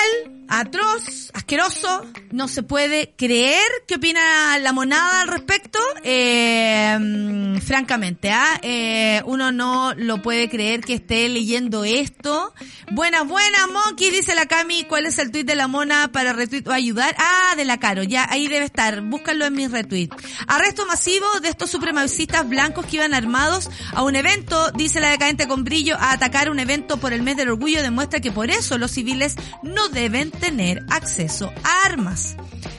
[0.49, 3.67] atroz, asqueroso, no se puede creer.
[3.87, 5.79] ¿Qué opina la monada al respecto?
[6.03, 8.59] Eh, francamente, ¿ah?
[8.63, 12.53] Eh, uno no lo puede creer que esté leyendo esto.
[12.93, 14.85] Buenas, buenas, Monkey, dice la Cami.
[14.85, 17.15] ¿Cuál es el tweet de la mona para retweet o ayudar?
[17.19, 19.03] Ah, de la Caro, ya ahí debe estar.
[19.03, 20.17] Búscalo en mis retweets.
[20.47, 25.47] Arresto masivo de estos supremacistas blancos que iban armados a un evento, dice la decadente
[25.47, 28.79] con brillo, a atacar un evento por el mes del orgullo demuestra que por eso
[28.79, 32.37] los civiles no deben tener acceso a armas.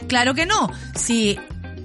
[0.07, 0.71] Claro que no.
[0.95, 1.37] Si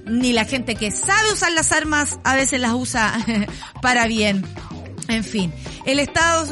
[0.05, 3.13] ni la gente que sabe usar las armas a veces las usa
[3.81, 4.45] para bien.
[5.07, 5.53] En fin,
[5.85, 6.51] el Estado,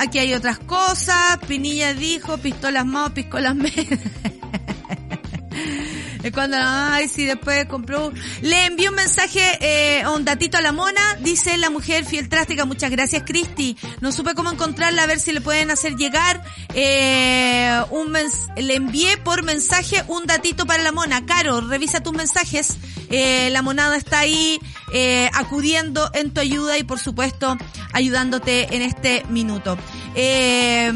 [0.00, 1.38] aquí hay otras cosas.
[1.46, 3.74] Pinilla dijo, pistolas más, pistolas menos.
[6.24, 8.10] Es cuando, ay, sí, después compró.
[8.40, 12.64] Le envió un mensaje, eh, un datito a la mona, dice la mujer fiel trástica,
[12.64, 13.76] muchas gracias Cristi.
[14.00, 18.74] No supe cómo encontrarla, a ver si le pueden hacer llegar, eh, un mens le
[18.76, 21.26] envié por mensaje un datito para la mona.
[21.26, 22.78] Caro, revisa tus mensajes.
[23.10, 24.58] Eh, la monada está ahí,
[24.94, 27.58] eh, acudiendo en tu ayuda y por supuesto
[27.92, 29.76] ayudándote en este minuto.
[30.14, 30.90] Eh,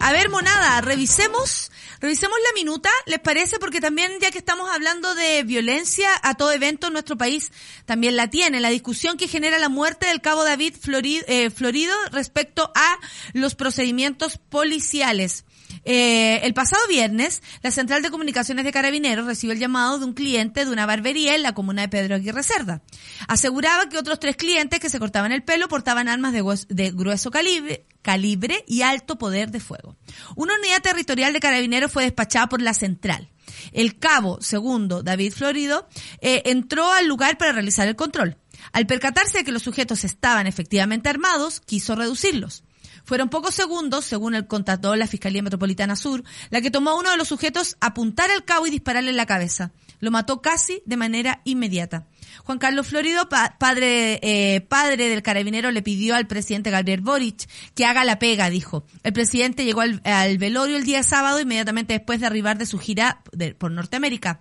[0.00, 1.70] a ver, monada, revisemos
[2.02, 3.60] Revisemos la minuta, ¿les parece?
[3.60, 7.52] Porque también ya que estamos hablando de violencia a todo evento en nuestro país,
[7.86, 8.58] también la tiene.
[8.58, 12.98] La discusión que genera la muerte del cabo David Florido, eh, Florido respecto a
[13.34, 15.44] los procedimientos policiales.
[15.84, 20.12] Eh, el pasado viernes, la Central de Comunicaciones de Carabineros recibió el llamado de un
[20.12, 22.82] cliente de una barbería en la comuna de Pedro Aguirre Cerda.
[23.28, 27.86] Aseguraba que otros tres clientes que se cortaban el pelo portaban armas de, grueso calibre,
[28.02, 29.96] calibre y alto poder de fuego.
[30.36, 33.30] Una unidad territorial de Carabineros fue despachada por la Central.
[33.72, 35.88] El cabo segundo, David Florido,
[36.20, 38.36] eh, entró al lugar para realizar el control.
[38.72, 42.64] Al percatarse de que los sujetos estaban efectivamente armados, quiso reducirlos.
[43.04, 46.98] Fueron pocos segundos, según el contador de la Fiscalía Metropolitana Sur, la que tomó a
[46.98, 49.72] uno de los sujetos apuntar al cabo y dispararle en la cabeza.
[50.00, 52.06] Lo mató casi de manera inmediata.
[52.44, 57.84] Juan Carlos Florido, padre, eh, padre del carabinero, le pidió al presidente Gabriel Boric que
[57.84, 58.84] haga la pega, dijo.
[59.02, 63.22] El presidente llegó al, velorio el día sábado, inmediatamente después de arribar de su gira
[63.58, 64.40] por Norteamérica.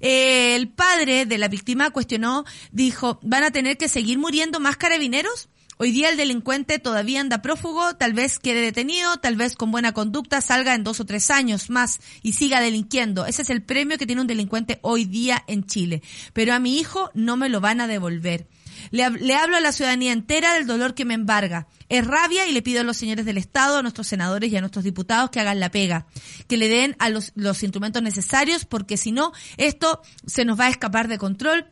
[0.00, 4.76] Eh, el padre de la víctima cuestionó, dijo, ¿van a tener que seguir muriendo más
[4.76, 5.48] carabineros?
[5.84, 9.90] Hoy día el delincuente todavía anda prófugo, tal vez quede detenido, tal vez con buena
[9.90, 13.26] conducta salga en dos o tres años más y siga delinquiendo.
[13.26, 16.00] Ese es el premio que tiene un delincuente hoy día en Chile.
[16.34, 18.46] Pero a mi hijo no me lo van a devolver.
[18.92, 21.66] Le, hablo a la ciudadanía entera del dolor que me embarga.
[21.88, 24.60] Es rabia y le pido a los señores del Estado, a nuestros senadores y a
[24.60, 26.06] nuestros diputados que hagan la pega,
[26.46, 30.66] que le den a los, los instrumentos necesarios, porque si no, esto se nos va
[30.66, 31.66] a escapar de control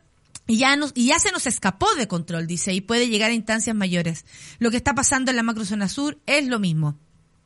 [0.51, 3.33] y ya, nos, y ya se nos escapó de control, dice, y puede llegar a
[3.33, 4.25] instancias mayores.
[4.59, 6.99] Lo que está pasando en la macrozona sur es lo mismo.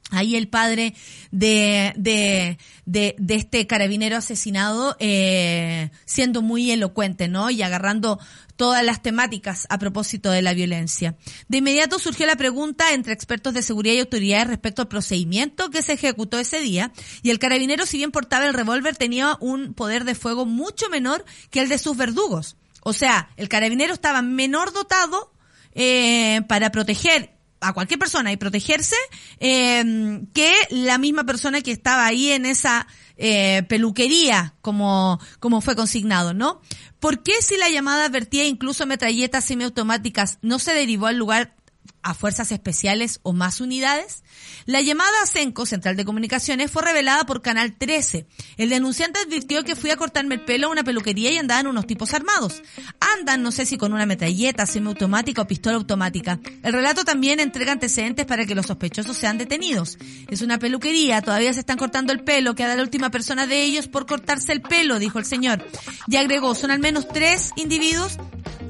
[0.09, 0.95] Ahí el padre
[1.29, 7.51] de, de, de, de este carabinero asesinado, eh, siendo muy elocuente, ¿no?
[7.51, 8.19] Y agarrando
[8.55, 11.15] todas las temáticas a propósito de la violencia.
[11.47, 15.83] De inmediato surgió la pregunta entre expertos de seguridad y autoridades respecto al procedimiento que
[15.83, 16.91] se ejecutó ese día,
[17.21, 21.23] y el carabinero, si bien portaba el revólver, tenía un poder de fuego mucho menor
[21.51, 22.57] que el de sus verdugos.
[22.87, 25.33] O sea, el carabinero estaba menor dotado
[25.73, 28.95] eh, para proteger a cualquier persona y protegerse
[29.39, 32.85] eh, que la misma persona que estaba ahí en esa
[33.17, 36.61] eh, peluquería como, como fue consignado, ¿no?
[36.99, 41.55] ¿Por qué si la llamada advertía incluso metralletas semiautomáticas no se derivó al lugar
[42.01, 44.23] a fuerzas especiales o más unidades?
[44.65, 48.25] La llamada a CENCO, Central de Comunicaciones, fue revelada por Canal 13.
[48.57, 51.87] El denunciante advirtió que fui a cortarme el pelo a una peluquería y andaban unos
[51.87, 52.63] tipos armados.
[52.99, 56.39] Andan, no sé si con una metralleta, semiautomática o pistola automática.
[56.63, 59.97] El relato también entrega antecedentes para que los sospechosos sean detenidos.
[60.29, 63.87] Es una peluquería, todavía se están cortando el pelo, queda la última persona de ellos
[63.87, 65.65] por cortarse el pelo, dijo el señor.
[66.07, 68.17] Y agregó, son al menos tres individuos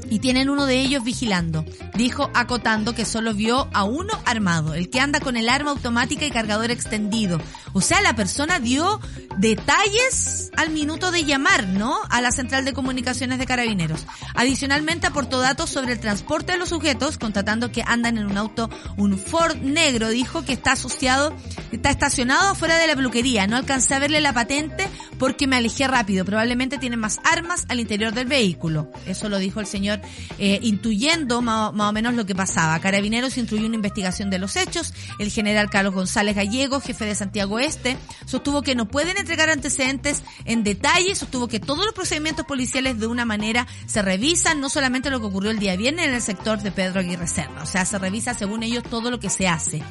[0.09, 1.65] y tienen uno de ellos vigilando.
[1.95, 6.25] Dijo acotando que solo vio a uno armado, el que anda con el arma automática
[6.25, 7.39] y cargador extendido.
[7.73, 8.99] O sea, la persona dio
[9.37, 11.97] detalles al minuto de llamar, ¿no?
[12.09, 14.05] A la central de comunicaciones de carabineros.
[14.33, 18.69] Adicionalmente aportó datos sobre el transporte de los sujetos, constatando que andan en un auto,
[18.97, 21.35] un Ford negro, dijo que está asociado,
[21.71, 23.47] está estacionado afuera de la peluquería.
[23.47, 24.87] No alcancé a verle la patente
[25.19, 26.25] porque me alejé rápido.
[26.25, 28.91] Probablemente tienen más armas al interior del vehículo.
[29.05, 29.94] Eso lo dijo el señor
[30.37, 32.79] eh, intuyendo más, o menos lo que pasaba.
[32.79, 34.93] Carabineros instruyó una investigación de los hechos.
[35.19, 40.23] El general Carlos González Gallego, jefe de Santiago Este, sostuvo que no pueden entregar antecedentes
[40.45, 45.09] en detalle, sostuvo que todos los procedimientos policiales de una manera se revisan, no solamente
[45.09, 47.85] lo que ocurrió el día viernes en el sector de Pedro Aguirre Serra, o sea,
[47.85, 49.81] se revisa según ellos todo lo que se hace.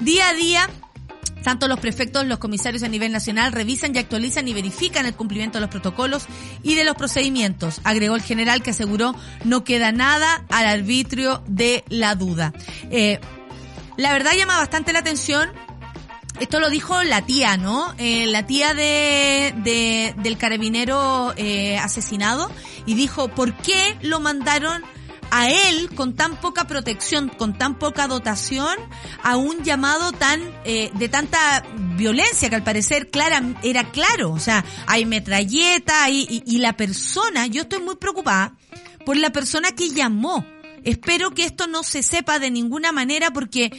[0.00, 0.70] Día a día,
[1.42, 5.58] tanto los prefectos, los comisarios a nivel nacional revisan y actualizan y verifican el cumplimiento
[5.58, 6.26] de los protocolos
[6.62, 9.14] y de los procedimientos, agregó el general que aseguró
[9.44, 12.52] no queda nada al arbitrio de la duda.
[12.90, 13.20] Eh,
[13.96, 15.50] la verdad llama bastante la atención.
[16.38, 17.92] Esto lo dijo la tía, ¿no?
[17.98, 22.50] Eh, la tía de, de del carabinero eh, asesinado
[22.86, 24.82] y dijo, ¿por qué lo mandaron
[25.30, 28.76] a él con tan poca protección, con tan poca dotación,
[29.22, 31.64] a un llamado tan eh, de tanta
[31.96, 37.46] violencia que al parecer clara era claro, o sea, hay metralleta y, y la persona,
[37.46, 38.54] yo estoy muy preocupada
[39.04, 40.44] por la persona que llamó.
[40.82, 43.70] Espero que esto no se sepa de ninguna manera porque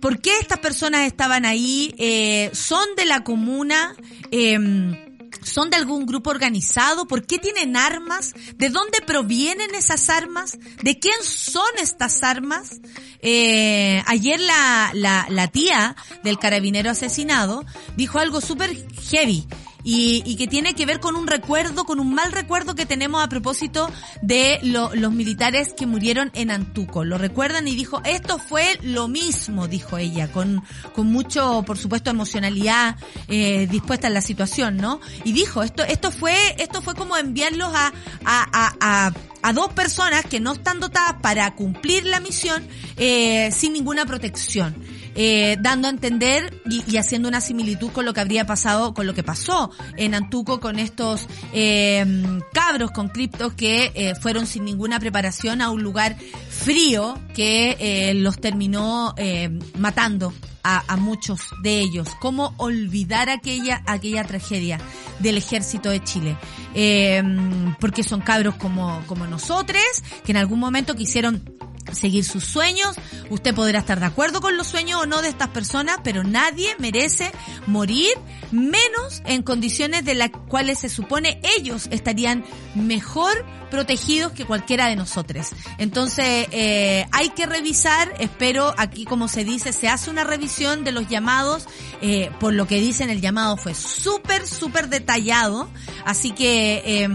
[0.00, 1.94] ¿por qué estas personas estaban ahí?
[1.98, 3.94] Eh, ¿Son de la comuna?
[4.32, 5.11] Eh,
[5.52, 7.06] ¿Son de algún grupo organizado?
[7.06, 8.32] ¿Por qué tienen armas?
[8.56, 10.56] ¿De dónde provienen esas armas?
[10.82, 12.80] ¿De quién son estas armas?
[13.20, 15.94] Eh, ayer la, la, la tía
[16.24, 18.74] del carabinero asesinado dijo algo súper
[19.10, 19.46] heavy
[19.84, 23.22] y, y, que tiene que ver con un recuerdo, con un mal recuerdo que tenemos
[23.22, 27.04] a propósito de lo, los militares que murieron en Antuco.
[27.04, 30.62] Lo recuerdan y dijo, esto fue lo mismo, dijo ella, con,
[30.94, 32.96] con mucho, por supuesto, emocionalidad
[33.28, 35.00] eh, dispuesta en la situación, ¿no?
[35.24, 37.92] Y dijo, esto, esto fue, esto fue como enviarlos a,
[38.24, 39.12] a, a, a
[39.42, 42.66] a dos personas que no están dotadas para cumplir la misión
[42.96, 44.76] eh, sin ninguna protección
[45.14, 49.06] eh, dando a entender y, y, haciendo una similitud con lo que habría pasado, con
[49.06, 52.04] lo que pasó en Antuco con estos eh,
[52.52, 56.16] cabros con criptos que eh, fueron sin ninguna preparación a un lugar
[56.48, 60.32] frío que eh, los terminó eh, matando
[60.62, 62.08] a, a, muchos de ellos.
[62.20, 64.78] ¿Cómo olvidar aquella, aquella tragedia
[65.18, 66.36] del ejército de Chile?
[66.74, 67.22] Eh,
[67.80, 69.82] porque son cabros como, como nosotros,
[70.24, 71.42] que en algún momento quisieron
[71.92, 72.96] seguir sus sueños.
[73.30, 76.74] Usted podrá estar de acuerdo con los sueños o no de estas personas, pero nadie
[76.78, 77.32] merece
[77.66, 78.12] morir
[78.50, 84.96] menos en condiciones de las cuales se supone ellos estarían mejor protegidos que cualquiera de
[84.96, 85.48] nosotros.
[85.78, 90.92] Entonces, eh, hay que revisar, espero aquí como se dice, se hace una revisión de
[90.92, 91.66] los llamados,
[92.02, 95.70] eh, por lo que dicen el llamado fue súper, súper detallado,
[96.04, 96.82] así que...
[96.84, 97.08] Eh,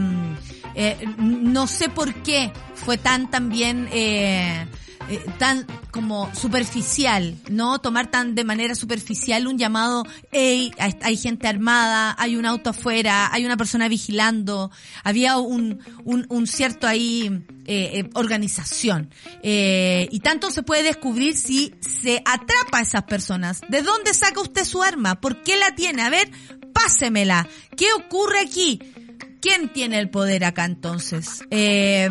[0.79, 2.53] eh, no sé por qué
[2.85, 4.65] fue tan también eh,
[5.09, 7.79] eh, tan como superficial, ¿no?
[7.79, 12.71] Tomar tan de manera superficial un llamado, hey, hay, hay gente armada, hay un auto
[12.71, 14.69] afuera, hay una persona vigilando,
[15.03, 19.09] había un, un, un cierto ahí eh, organización.
[19.43, 23.61] Eh, y tanto se puede descubrir si se atrapa a esas personas.
[23.69, 25.21] ¿De dónde saca usted su arma?
[25.21, 26.01] ¿Por qué la tiene?
[26.01, 26.29] A ver,
[26.73, 27.47] pásemela.
[27.77, 28.81] ¿Qué ocurre aquí?
[29.41, 31.43] ¿Quién tiene el poder acá entonces?
[31.51, 32.09] Eh,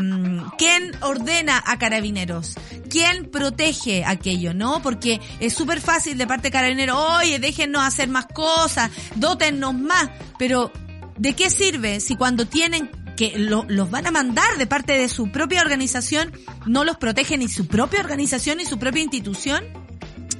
[0.58, 2.54] ¿Quién ordena a carabineros?
[2.88, 4.80] ¿Quién protege aquello, no?
[4.82, 10.10] Porque es súper fácil de parte de carabineros, oye, déjennos hacer más cosas, dótennos más,
[10.38, 10.72] pero
[11.16, 15.32] ¿de qué sirve si cuando tienen que los van a mandar de parte de su
[15.32, 16.32] propia organización,
[16.66, 19.85] no los protege ni su propia organización ni su propia institución?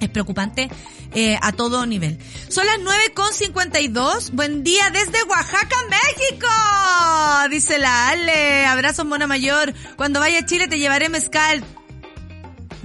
[0.07, 0.71] Es preocupante
[1.15, 2.19] eh, a todo nivel.
[2.49, 4.31] Son las 9.52.
[4.33, 6.47] Buen día desde Oaxaca, México.
[7.51, 8.67] Dice la Ale.
[8.67, 9.75] Abrazos, Mona Mayor.
[9.97, 11.65] Cuando vaya a Chile te llevaré mezcal.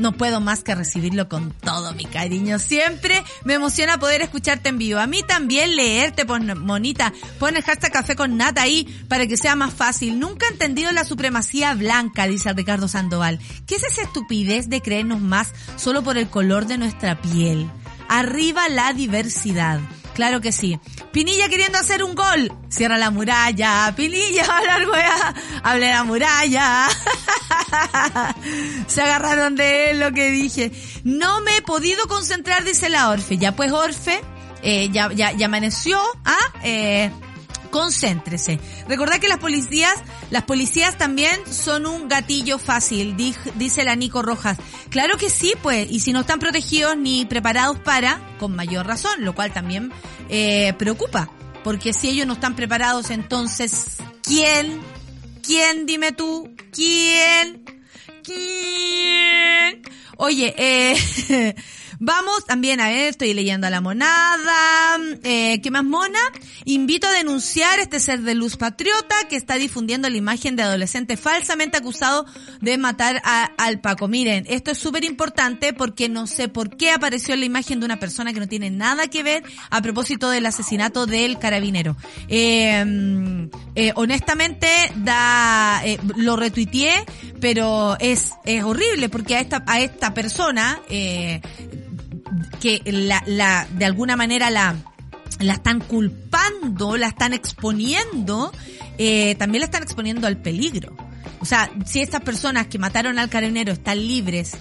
[0.02, 2.58] No puedo más que recibirlo con todo mi cariño.
[2.58, 5.00] Siempre me emociona poder escucharte en vivo.
[5.00, 7.14] A mí también leerte, pues, monita.
[7.38, 10.18] Pon el hashtag café con nata ahí para que sea más fácil.
[10.20, 13.40] Nunca he entendido la supremacía blanca, dice Ricardo Sandoval.
[13.68, 17.70] ¿Qué es esa estupidez de creernos más solo por el color de nuestra piel?
[18.10, 19.82] Arriba la diversidad.
[20.14, 20.80] Claro que sí.
[21.12, 22.52] Pinilla queriendo hacer un gol.
[22.70, 23.94] Cierra la muralla.
[23.96, 25.34] Pinilla, hablar wea.
[25.64, 26.88] Hable la muralla.
[28.88, 30.72] Se agarraron de lo que dije.
[31.04, 33.38] No me he podido concentrar, dice la Orfe.
[33.38, 34.22] Ya pues Orfe,
[34.62, 36.00] eh, ya, ya, ya amaneció.
[36.26, 36.38] ¿ah?
[36.64, 37.12] Eh,
[37.72, 38.60] concéntrese.
[38.88, 39.96] Recordad que las policías,
[40.30, 43.16] las policías también son un gatillo fácil,
[43.56, 44.58] dice la Nico Rojas.
[44.90, 49.26] Claro que sí, pues, y si no están protegidos ni preparados para, con mayor razón,
[49.26, 49.92] lo cual también
[50.30, 51.30] eh, preocupa.
[51.64, 54.82] Porque si ellos no están preparados, entonces, ¿quién?
[55.42, 55.86] ¿Quién?
[55.86, 57.64] Dime tú, ¿quién?
[58.24, 59.82] ¿Quién?
[60.18, 61.56] Oye, eh,
[62.04, 64.98] Vamos también a ver, estoy leyendo a la monada.
[65.24, 66.18] Eh, ¿Qué más mona?
[66.66, 71.16] Invito a denunciar este ser de luz patriota que está difundiendo la imagen de adolescente
[71.16, 72.26] falsamente acusado
[72.60, 74.08] de matar a, al Paco.
[74.08, 78.00] Miren, esto es súper importante porque no sé por qué apareció la imagen de una
[78.00, 81.96] persona que no tiene nada que ver a propósito del asesinato del carabinero.
[82.30, 87.06] Eh, eh, honestamente, da, eh, lo retuiteé,
[87.40, 91.42] pero es, es horrible porque a esta, a esta persona, eh,
[92.60, 94.76] que la, la, de alguna manera la,
[95.40, 98.52] la están culpando, la están exponiendo,
[98.98, 100.96] eh, también la están exponiendo al peligro.
[101.40, 104.54] O sea, si estas personas que mataron al carabinero están libres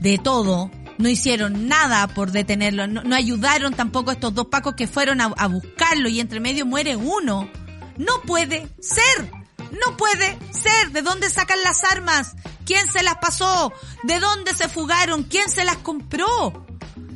[0.00, 4.86] de todo, no hicieron nada por detenerlo, no, ayudaron tampoco a estos dos pacos que
[4.86, 7.50] fueron a, a buscarlo y entre medio muere uno.
[7.96, 9.30] No puede ser.
[9.58, 10.92] No puede ser.
[10.92, 12.34] ¿De dónde sacan las armas?
[12.64, 13.72] ¿Quién se las pasó?
[14.04, 15.24] ¿De dónde se fugaron?
[15.24, 16.63] ¿Quién se las compró?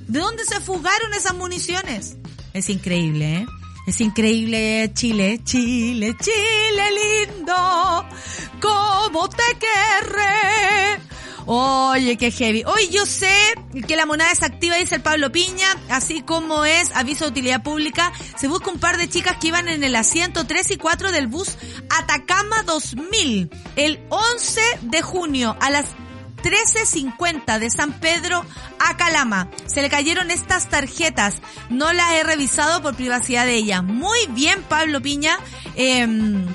[0.08, 2.16] ¿De dónde se fugaron esas municiones?
[2.54, 3.46] Es increíble, ¿eh?
[3.86, 8.06] Es increíble Chile, Chile, Chile lindo,
[8.60, 11.00] ¿cómo te querré?
[11.44, 12.64] Oye, qué heavy.
[12.66, 13.32] Hoy yo sé
[13.86, 17.62] que la moneda es activa, dice el Pablo Piña, así como es aviso de utilidad
[17.62, 18.12] pública.
[18.36, 21.26] Se busca un par de chicas que iban en el asiento 3 y 4 del
[21.26, 21.56] bus
[21.88, 25.86] Atacama 2000 el 11 de junio a las
[26.48, 28.42] 13.50 de San Pedro
[28.78, 29.50] a Calama.
[29.66, 31.42] Se le cayeron estas tarjetas.
[31.68, 33.82] No las he revisado por privacidad de ella.
[33.82, 35.38] Muy bien, Pablo Piña.
[35.74, 36.46] Em,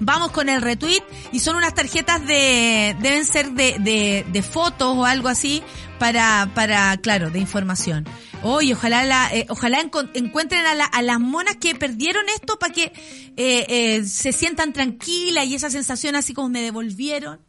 [0.00, 4.94] vamos con el retweet y son unas tarjetas de, deben ser de, de, de fotos
[4.94, 5.62] o algo así
[5.98, 8.04] para, para, claro, de información.
[8.42, 12.92] Oye, ojalá la, eh, ojalá encuentren a, a, las monas que perdieron esto para que
[13.36, 17.40] eh, eh, se sientan tranquilas y esa sensación así como me devolvieron.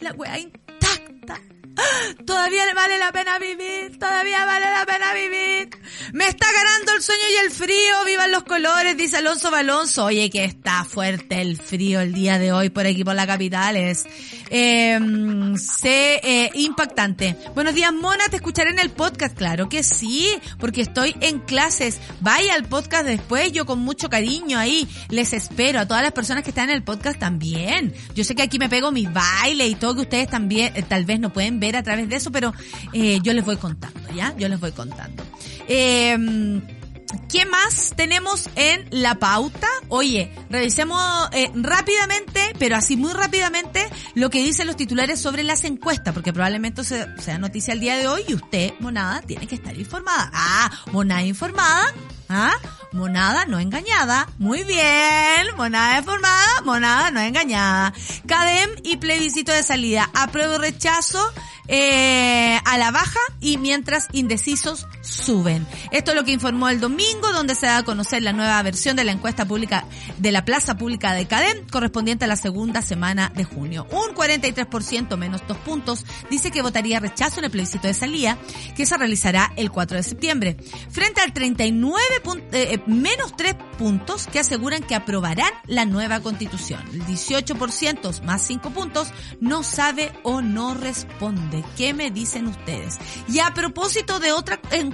[0.00, 0.38] La weá
[1.26, 1.38] 但
[2.26, 5.70] Todavía vale la pena vivir, todavía vale la pena vivir.
[6.12, 10.04] Me está ganando el sueño y el frío, vivan los colores, dice Alonso Balonso.
[10.06, 13.76] Oye, que está fuerte el frío el día de hoy por aquí por la capital,
[13.76, 14.04] es
[14.50, 14.98] eh,
[15.82, 17.36] eh, impactante.
[17.54, 22.00] Buenos días, Mona, te escucharé en el podcast, claro que sí, porque estoy en clases.
[22.20, 25.80] Vaya al podcast después, yo con mucho cariño ahí les espero.
[25.80, 27.94] A todas las personas que están en el podcast también.
[28.14, 31.04] Yo sé que aquí me pego mis bailes y todo que ustedes también, eh, tal
[31.04, 32.52] vez no pueden ver a través de eso, pero
[32.92, 34.34] eh, yo les voy contando, ¿ya?
[34.36, 35.24] Yo les voy contando.
[35.68, 36.60] Eh,
[37.28, 39.68] ¿Qué más tenemos en la pauta?
[39.88, 45.64] Oye, revisemos eh, rápidamente, pero así muy rápidamente, lo que dicen los titulares sobre las
[45.64, 49.76] encuestas, porque probablemente sea noticia el día de hoy y usted, monada, tiene que estar
[49.76, 50.30] informada.
[50.32, 51.92] Ah, monada informada,
[52.28, 52.54] ¿ah?
[52.92, 54.28] Monada no engañada.
[54.38, 55.56] Muy bien.
[55.56, 57.92] Monada informada, monada no engañada.
[58.26, 60.10] CADEM y plebiscito de salida.
[60.14, 61.32] Apruebo rechazo
[61.68, 65.66] eh, a la baja y mientras indecisos suben.
[65.90, 68.96] Esto es lo que informó el domingo, donde se da a conocer la nueva versión
[68.96, 69.84] de la encuesta pública
[70.18, 73.86] de la Plaza Pública de Cadem, correspondiente a la segunda semana de junio.
[73.90, 78.38] Un 43% menos dos puntos dice que votaría rechazo en el plebiscito de salida,
[78.76, 80.56] que se realizará el 4 de septiembre,
[80.90, 82.02] frente al 39
[82.52, 86.82] eh, eh, menos tres puntos que aseguran que aprobarán la nueva constitución.
[86.92, 89.08] El 18% más cinco puntos
[89.40, 91.64] no sabe o no responde.
[91.76, 92.98] ¿Qué me dicen ustedes?
[93.28, 94.91] Y a propósito de otra encuesta,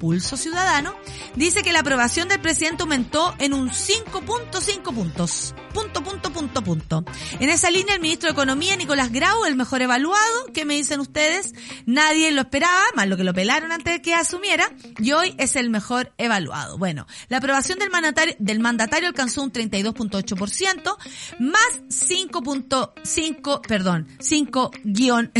[0.00, 0.94] Pulso Ciudadano,
[1.36, 5.54] dice que la aprobación del presidente aumentó en un 5.5 puntos.
[5.72, 7.04] Punto, punto, punto, punto.
[7.40, 10.46] En esa línea, el ministro de Economía, Nicolás Grau, el mejor evaluado.
[10.52, 11.52] ¿Qué me dicen ustedes?
[11.84, 15.56] Nadie lo esperaba, más lo que lo pelaron antes de que asumiera, y hoy es
[15.56, 16.78] el mejor evaluado.
[16.78, 20.96] Bueno, la aprobación del mandatario, del mandatario alcanzó un 32.8%,
[21.40, 25.32] más 5.5, perdón, 5 guion,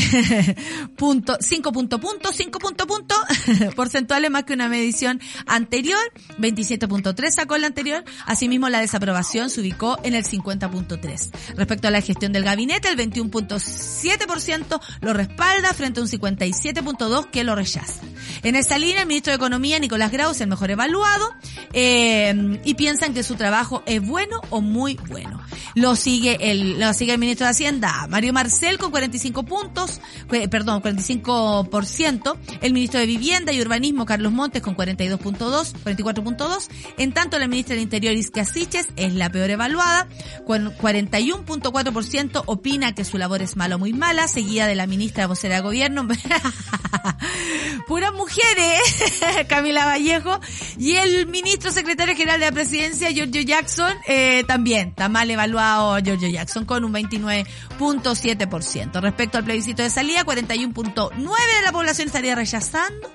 [0.97, 3.15] punto, 5 punto punto, 5 punto punto,
[3.95, 6.01] porcentuales más que una medición anterior,
[6.41, 11.31] 27.3 sacó la anterior, asimismo la desaprobación se ubicó en el 50.3.
[11.57, 17.45] Respecto a la gestión del gabinete, el 21.7% lo respalda frente a un 57.2% que
[17.45, 18.03] lo rechaza.
[18.43, 21.33] En esta línea, el ministro de Economía, Nicolás Grau, es el mejor evaluado
[21.73, 25.41] eh, y piensan que su trabajo es bueno o muy bueno.
[25.75, 30.01] Lo sigue el, lo sigue el ministro de Hacienda, Mario Marcel, con 45 puntos,
[30.33, 32.37] eh, perdón, 45%.
[32.61, 36.68] El ministro de Vivienda y Urbanismo, Carlos Montes, con 42.2, 44.2.
[36.99, 40.07] En tanto, la ministra del Interior, Isquia Siches, es la peor evaluada,
[40.47, 45.26] con 41.4% opina que su labor es mala o muy mala, seguida de la ministra
[45.26, 46.09] vocera de gobierno.
[47.87, 48.80] Puras mujeres,
[49.49, 50.41] Camila Vallejo,
[50.78, 55.99] y el ministro secretario general de la presidencia, Giorgio Jackson, eh, también está mal evaluado
[55.99, 59.01] Giorgio Jackson con un 29.7%.
[59.01, 63.11] Respecto al plebiscito de salida, 41.9% de la población estaría rechazando,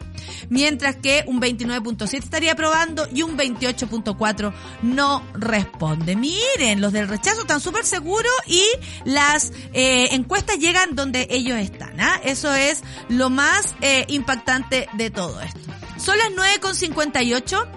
[0.49, 6.15] mientras que un 29.7% estaría aprobando y un 28.4% no responde.
[6.15, 8.63] Miren, los del rechazo están súper seguros y
[9.05, 11.99] las eh, encuestas llegan donde ellos están.
[11.99, 12.20] ¿ah?
[12.24, 15.59] Eso es lo más eh, impactante de todo esto.
[15.97, 17.67] Son las 9.58.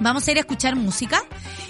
[0.00, 1.22] Vamos a ir a escuchar música.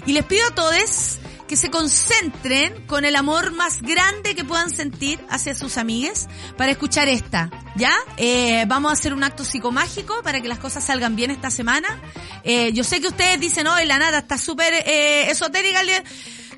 [0.04, 1.18] Y les pido a todos
[1.48, 6.72] que se concentren con el amor más grande que puedan sentir hacia sus amigues para
[6.72, 7.92] escuchar esta, ¿ya?
[8.16, 12.00] Eh, vamos a hacer un acto psicomágico para que las cosas salgan bien esta semana.
[12.44, 15.80] Eh, yo sé que ustedes dicen, oh, la nada está súper eh, esotérica.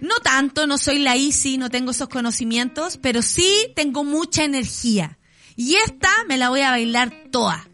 [0.01, 5.19] No tanto, no soy la Easy, no tengo esos conocimientos, pero sí tengo mucha energía.
[5.57, 7.69] Y esta me la voy a bailar toda.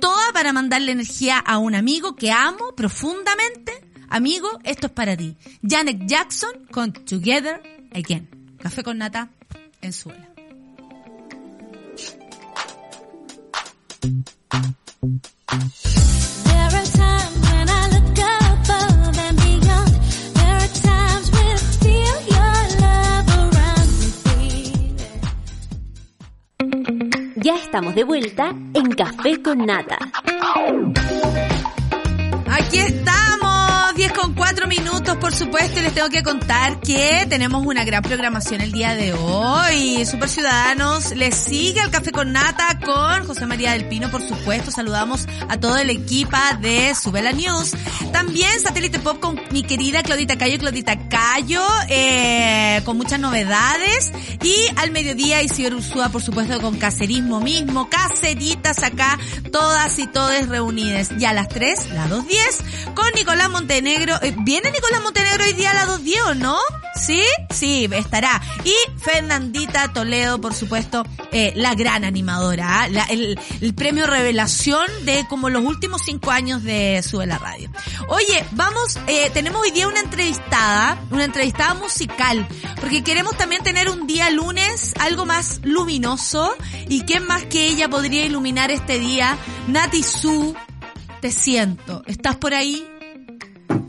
[0.00, 5.36] Toda para mandarle energía a un amigo que amo profundamente Amigo, esto es para ti.
[5.62, 8.56] Janet Jackson con Together Again.
[8.58, 9.30] Café con nata
[9.80, 10.28] en suela.
[27.36, 29.96] Ya estamos de vuelta en Café con Nata.
[32.46, 33.47] Aquí estamos 10
[34.20, 38.60] con 4 minutos, por supuesto, y les tengo que contar que tenemos una gran programación
[38.60, 40.04] el día de hoy.
[40.06, 44.72] Super Ciudadanos les sigue al Café con Nata con José María del Pino, por supuesto.
[44.72, 47.72] Saludamos a todo el equipo de Subela News.
[48.12, 54.12] También Satélite Pop con mi querida Claudita Cayo, Claudita Cayo, eh, con muchas novedades.
[54.42, 59.18] Y al mediodía Isidro Ursúa, por supuesto, con caserismo mismo, caseritas acá,
[59.52, 61.10] todas y todes reunidas.
[61.18, 65.70] Y a las 3, las 2.10, con Nicolás Montenegro eh, ¿Viene Nicolás Montenegro hoy día
[65.70, 66.58] a la 210 o no?
[66.94, 67.22] ¿Sí?
[67.50, 68.40] Sí, estará.
[68.64, 73.06] Y Fernandita Toledo, por supuesto, eh, la gran animadora, ¿ah?
[73.10, 73.38] el,
[73.74, 77.70] premio revelación de como los últimos cinco años de Sube la Radio.
[78.08, 82.46] Oye, vamos, eh, tenemos hoy día una entrevistada, una entrevistada musical,
[82.80, 86.54] porque queremos también tener un día lunes algo más luminoso.
[86.88, 89.38] ¿Y quién más que ella podría iluminar este día?
[89.68, 90.56] Nati Su,
[91.20, 92.02] te siento.
[92.06, 92.86] ¿Estás por ahí?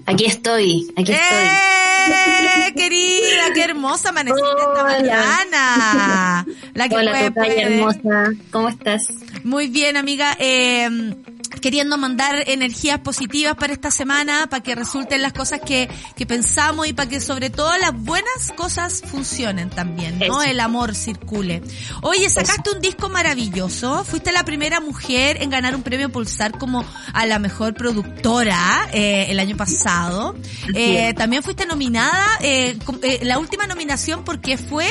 [0.10, 1.46] Aquí estoy, aquí estoy.
[1.46, 3.54] ¡Eh, querida!
[3.54, 6.46] ¡Qué hermosa amaneciste esta mañana!
[6.74, 8.32] La que Hola, fue, hermosa.
[8.52, 9.08] ¿Cómo estás?
[9.44, 10.36] Muy bien, amiga.
[10.40, 11.14] Eh,
[11.62, 16.88] queriendo mandar energías positivas para esta semana, para que resulten las cosas que, que pensamos
[16.88, 20.42] y para que sobre todo las buenas cosas funcionen también, ¿no?
[20.42, 21.62] El amor circule.
[22.02, 26.86] Oye, sacaste un disco maravilloso, fuiste la primera mujer en ganar un premio Pulsar como
[27.14, 30.36] a la mejor productora eh, el año pasado.
[30.74, 34.88] Eh, también fuiste nominada, eh, eh, la última nominación, ¿por qué fue?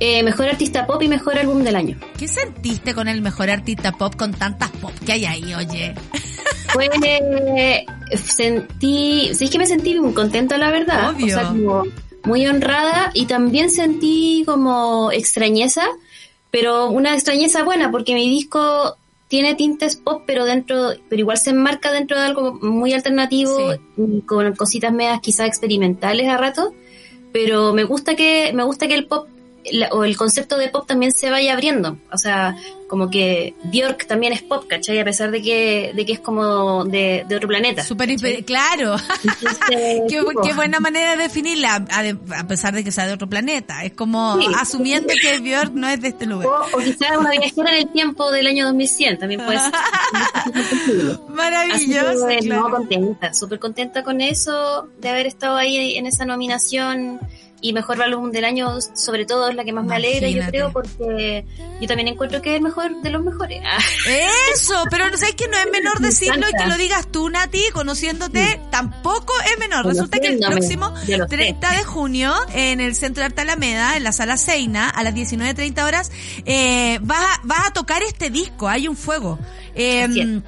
[0.00, 1.98] Eh, mejor artista pop y mejor álbum del año.
[2.18, 5.94] ¿Qué sentiste con el mejor artista pop con tantas pop que hay ahí, oye?
[6.74, 6.90] Pues
[8.20, 11.24] sentí, sí es que me sentí muy contenta la verdad, Obvio.
[11.24, 11.84] o sea, como
[12.24, 15.86] muy honrada y también sentí como extrañeza,
[16.50, 21.50] pero una extrañeza buena porque mi disco tiene tintes pop, pero dentro, pero igual se
[21.50, 26.74] enmarca dentro de algo muy alternativo, y con cositas medias quizás experimentales a rato,
[27.32, 29.28] pero me gusta que, me gusta que el pop
[29.70, 31.98] la- o el concepto de pop también se vaya abriendo.
[32.12, 32.56] O sea,
[32.88, 34.98] como que Björk también es pop, ¿cachai?
[34.98, 37.82] A pesar de que, de que es como de, de otro planeta.
[37.84, 38.96] Hiper- claro.
[39.22, 39.58] Entonces,
[40.42, 43.84] qué, buena manera de definirla, a, de- a pesar de que sea de otro planeta.
[43.84, 44.46] Es como Sí.
[44.58, 46.48] asumiendo que Björk no es de este lugar.
[46.48, 49.72] O, o quizás una viajera en el tiempo del año 2100 también puede ser.
[51.18, 52.26] Así Maravilloso.
[52.26, 52.68] que, claro.
[52.68, 57.20] no, contenta, súper contenta con eso, de haber estado ahí en esa nominación
[57.60, 60.72] y mejor álbum del año, sobre todo es la que más me alegra, yo creo,
[60.72, 61.44] porque
[61.80, 63.60] yo también encuentro que es el mejor de los mejores.
[63.64, 63.78] Ah,
[64.54, 67.28] Eso, pero no sabes que no es menor Me decirlo y que lo digas tú,
[67.28, 69.86] Nati, conociéndote, tampoco es menor.
[69.86, 71.36] Resulta que el próximo ya lo sé.
[71.36, 75.14] 30 de junio, en el Centro de Arte Alameda, en la Sala Seina, a las
[75.14, 76.12] 19.30 horas,
[76.44, 79.38] eh, vas, a, vas a tocar este disco, hay un fuego.
[79.74, 80.42] Eh,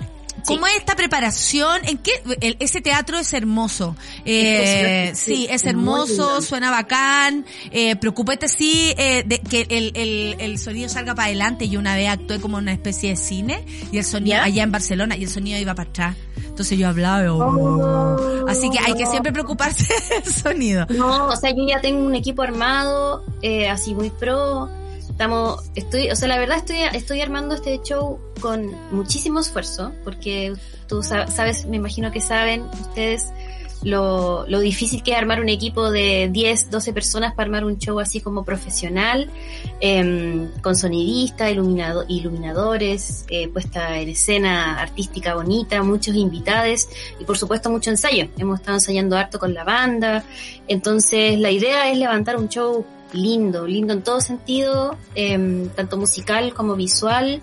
[0.46, 1.80] ¿Cómo es esta preparación?
[1.84, 2.12] ¿En qué?
[2.40, 3.96] el- ese teatro es hermoso.
[4.24, 7.44] Eh, sí, es hermoso, suena bacán.
[7.70, 11.68] Eh, preocúpate sí eh, de que el, el, el sonido salga para adelante.
[11.68, 14.44] Yo una vez actué como una especie de cine y el sonido ¿Ya?
[14.44, 16.16] allá en Barcelona y el sonido iba para atrás.
[16.46, 17.32] Entonces yo hablaba.
[17.32, 18.46] "Oh".
[18.48, 19.86] Así que hay que siempre preocuparse
[20.24, 20.86] del sonido.
[20.90, 24.68] No, o sea, yo ya tengo un equipo armado, eh, así muy pro.
[25.20, 30.54] Estamos, estoy, o sea, la verdad estoy, estoy armando este show con muchísimo esfuerzo, porque
[30.88, 33.26] tú sa- sabes, me imagino que saben ustedes
[33.82, 37.76] lo, lo difícil que es armar un equipo de 10, 12 personas para armar un
[37.76, 39.28] show así como profesional,
[39.80, 46.88] em, con sonidistas, iluminado, iluminadores, eh, puesta en escena artística bonita, muchos invitados
[47.20, 48.26] y por supuesto mucho ensayo.
[48.38, 50.24] Hemos estado ensayando harto con la banda,
[50.66, 56.54] entonces la idea es levantar un show lindo, lindo en todo sentido, em, tanto musical
[56.54, 57.40] como visual.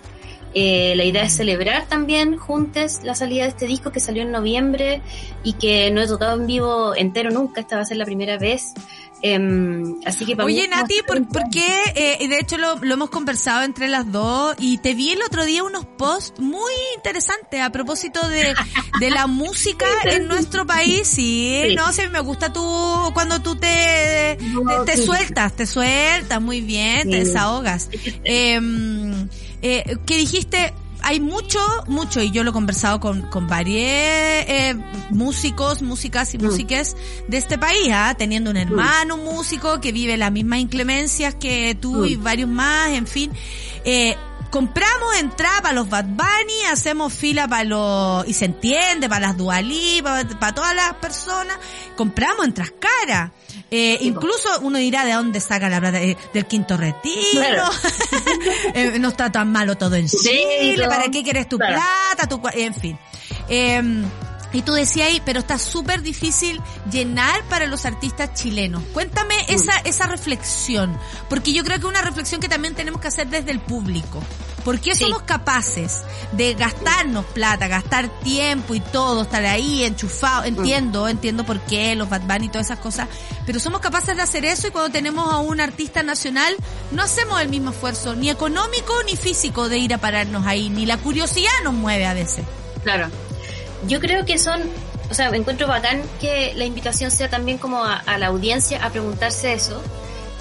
[0.54, 4.32] Eh, la idea es celebrar también juntos la salida de este disco que salió en
[4.32, 5.02] noviembre
[5.44, 8.38] y que no he tocado en vivo entero nunca, esta va a ser la primera
[8.38, 8.72] vez.
[9.20, 11.66] Em, así que para mí Oye, Nati, ¿por, por qué?
[12.20, 15.44] Eh, de hecho lo, lo hemos conversado entre las dos y te vi el otro
[15.44, 18.54] día unos posts muy interesantes a propósito de,
[19.00, 21.08] de la música en nuestro país.
[21.08, 21.74] Sí, Sí.
[21.74, 22.62] no sé, me gusta tú
[23.14, 25.06] cuando tú te, No, te, te sí.
[25.06, 27.88] sueltas, te sueltas muy bien, te desahogas.
[28.24, 28.60] Eh,
[29.62, 34.76] eh, que dijiste, hay mucho, mucho, y yo lo he conversado con, con varios eh,
[35.10, 36.44] músicos, músicas y Mm.
[36.44, 36.96] músiques
[37.28, 38.14] de este país, ¿ah?
[38.16, 42.04] teniendo un hermano músico que vive las mismas inclemencias que tú Mm.
[42.06, 43.30] y varios más, en fin.
[43.84, 44.16] Eh,
[44.50, 49.36] compramos entrada para los Bad Bunny, hacemos fila para los, y se entiende, para las
[49.36, 51.58] Dualí, para, para todas las personas,
[51.96, 53.30] compramos entradas caras.
[53.70, 57.64] Eh, incluso uno dirá de dónde saca la plata, Eh, del quinto retiro, Claro.
[58.74, 60.18] Eh, no está tan malo todo en Sí,
[60.60, 60.86] Chile.
[60.88, 61.74] ¿para qué quieres tu Claro.
[62.14, 62.28] plata?
[62.28, 62.98] Tu, en fin.
[64.52, 68.82] Y tú decías ahí, pero está súper difícil llenar para los artistas chilenos.
[68.94, 69.52] Cuéntame Mm.
[69.54, 73.28] esa, esa reflexión, porque yo creo que es una reflexión que también tenemos que hacer
[73.28, 74.22] desde el público.
[74.64, 75.04] ¿Por qué Sí.
[75.04, 80.44] somos capaces de gastarnos plata, gastar tiempo y todo, estar ahí enchufado?
[80.44, 83.08] Entiendo, entiendo por qué, los Bad Bunny y todas esas cosas,
[83.46, 86.54] pero somos capaces de hacer eso y cuando tenemos a un artista nacional
[86.90, 90.84] no hacemos el mismo esfuerzo, ni económico ni físico, de ir a pararnos ahí, ni
[90.86, 92.44] la curiosidad nos mueve a veces.
[92.82, 93.08] Claro.
[93.86, 94.62] Yo creo que son,
[95.10, 98.90] o sea, encuentro bacán que la invitación sea también como a, a la audiencia a
[98.90, 99.82] preguntarse eso.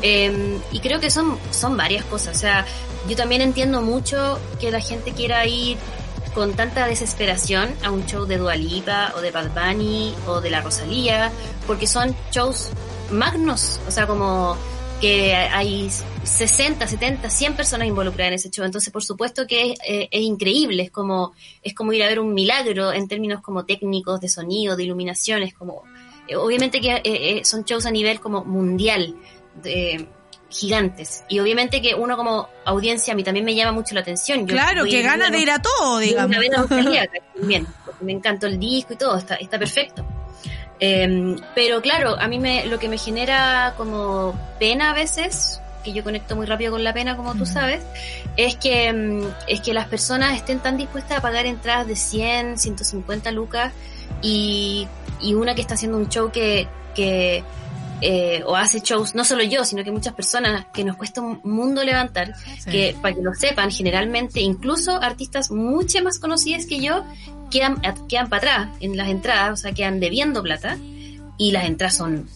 [0.01, 2.35] Eh, y creo que son, son varias cosas.
[2.35, 2.65] O sea,
[3.07, 5.77] yo también entiendo mucho que la gente quiera ir
[6.33, 10.61] con tanta desesperación a un show de Dualipa o de Bad Bunny o de la
[10.61, 11.31] Rosalía,
[11.65, 12.69] porque son shows
[13.09, 14.55] magnos, o sea, como
[15.01, 15.89] que hay
[16.27, 18.65] 60, 70, 100 personas involucradas en ese show.
[18.65, 22.19] Entonces, por supuesto que es, eh, es increíble, es como, es como ir a ver
[22.19, 25.83] un milagro en términos como técnicos, de sonido, de iluminación, es como,
[26.27, 29.15] eh, obviamente que eh, son shows a nivel como mundial,
[29.63, 30.07] de,
[30.49, 31.23] gigantes.
[31.27, 34.47] Y obviamente que uno como audiencia a mí también me llama mucho la atención.
[34.47, 36.37] Yo claro, que a- gana de ir a todo, digamos.
[36.37, 36.67] A
[37.35, 40.05] también, porque me encantó el disco y todo, está, está perfecto.
[40.79, 45.93] Eh, pero claro, a mí me, lo que me genera como pena a veces, que
[45.93, 47.81] yo conecto muy rápido con la pena, como tú sabes,
[48.35, 52.57] es que, mm, es que las personas estén tan dispuestas a pagar entradas de 100,
[52.57, 53.71] 150 lucas
[54.21, 54.85] y,
[55.21, 57.41] y una que está haciendo un show que, que
[58.01, 61.39] eh, o hace shows, no solo yo, sino que muchas personas que nos cuesta un
[61.43, 62.33] mundo levantar,
[62.69, 67.05] que para que lo sepan, generalmente incluso artistas mucho más conocidas que yo
[67.49, 70.77] quedan, quedan para atrás en las entradas, o sea, quedan debiendo plata
[71.37, 72.27] y las entradas son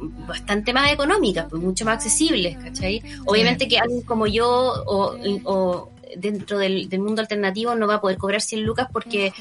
[0.00, 3.02] bastante más económicas, pues mucho más accesibles, ¿cachai?
[3.26, 8.00] Obviamente que alguien como yo o, o dentro del, del, mundo alternativo no va a
[8.00, 9.32] poder cobrar 100 lucas porque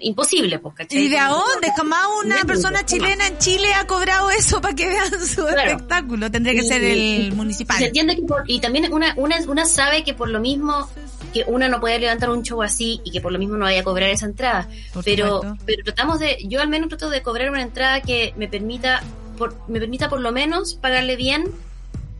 [0.00, 0.98] imposible, pues, ¿cachai?
[0.98, 1.72] ¿Y de dónde?
[1.76, 6.30] Jamás una persona chilena en Chile ha cobrado eso para que vean su espectáculo.
[6.30, 7.78] Tendría que ser el municipal.
[7.78, 10.88] Se entiende que y también una, una, una sabe que por lo mismo
[11.32, 13.80] que una no puede levantar un show así y que por lo mismo no vaya
[13.80, 14.68] a cobrar esa entrada.
[15.04, 19.02] pero, pero tratamos de, yo al menos trato de cobrar una entrada que me permita,
[19.38, 21.44] por, me permita por lo menos pagarle bien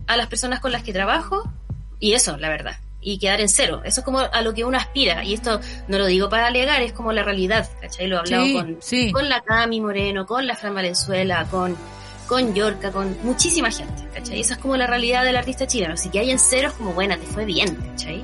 [0.06, 1.50] a las personas con las que trabajo
[2.00, 3.82] y eso, la verdad y quedar en cero.
[3.84, 5.24] Eso es como a lo que uno aspira.
[5.24, 7.68] Y esto no lo digo para alegar, es como la realidad.
[7.80, 8.06] ¿Cachai?
[8.06, 8.78] Lo he hablado con,
[9.12, 11.76] con la Cami Moreno, con la Fran Valenzuela, con,
[12.26, 14.08] con Yorka, con muchísima gente.
[14.12, 14.40] ¿Cachai?
[14.40, 15.94] Esa es como la realidad del artista chileno.
[15.94, 17.76] Así que hay en cero es como, buena, te fue bien.
[17.76, 18.22] ¿Cachai?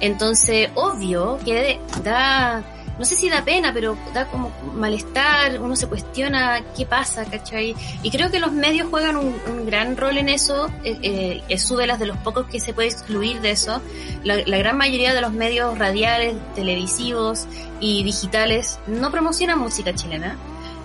[0.00, 2.64] Entonces, obvio que da
[2.98, 7.74] no sé si da pena, pero da como malestar, uno se cuestiona qué pasa, ¿cachai?
[8.02, 9.36] Y creo que los medios juegan un,
[9.66, 13.40] gran rol en eso, eh, eh, es las de los pocos que se puede excluir
[13.40, 13.82] de eso.
[14.22, 17.46] La, gran mayoría de los medios radiales, televisivos
[17.80, 20.36] y digitales no promocionan música chilena.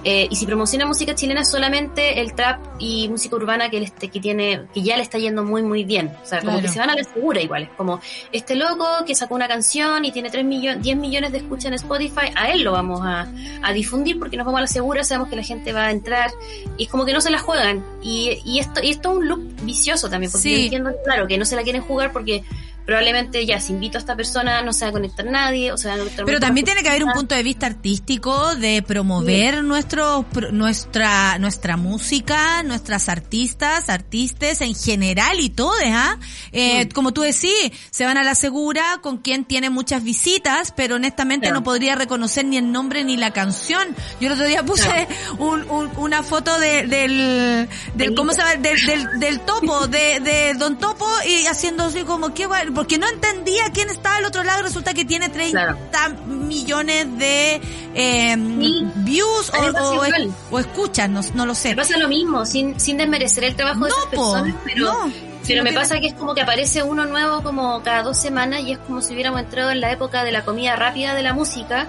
[0.04, 4.20] Eh, y si promociona música chilena solamente el trap y música urbana que, este, que
[4.20, 6.12] tiene, que ya le está yendo muy muy bien.
[6.24, 7.64] O sea, como que se van a la segura igual.
[7.64, 11.40] Es como este loco que sacó una canción y tiene 3 millones, 10 millones de
[11.40, 13.28] escuchas en Spotify, a él lo vamos a,
[13.62, 16.32] a, difundir porque nos vamos a la segura, sabemos que la gente va a entrar
[16.78, 17.84] y es como que no se la juegan.
[18.02, 21.38] Y, y esto, y esto es un loop vicioso también, porque yo entiendo, claro, que
[21.38, 22.44] no se la quieren jugar porque
[22.86, 25.96] probablemente ya si invito a esta persona no se va a conectar nadie, o sea,
[26.26, 31.78] Pero también tiene que haber un punto de vista artístico de promover nuestro nuestra nuestra
[31.78, 36.18] música, nuestras artistas, artistas en general y todo, ¿ah?
[36.52, 40.96] Eh, Como tú decís, se van a la segura con quien tiene muchas visitas, pero
[40.96, 43.96] honestamente no podría reconocer ni el nombre ni la canción.
[44.20, 45.08] Yo el otro día puse
[45.38, 45.66] un,
[45.98, 48.56] una foto de, del, del, ¿cómo se llama?
[48.56, 53.08] Del, del, topo, de, de Don Topo y haciendo así como, qué bueno porque no
[53.08, 54.64] entendía quién estaba al otro lado.
[54.64, 55.78] Resulta que tiene 30
[56.28, 57.62] millones de
[57.94, 61.70] eh, views o, o, escuchas, no, no, lo sé.
[61.70, 64.94] Me pasa lo mismo, sin, sin desmerecer el trabajo de esas personas, pero,
[65.46, 68.74] pero me pasa que es como que aparece uno nuevo como cada dos semanas y
[68.74, 71.88] es como si hubiéramos entrado en la época de la comida rápida de la música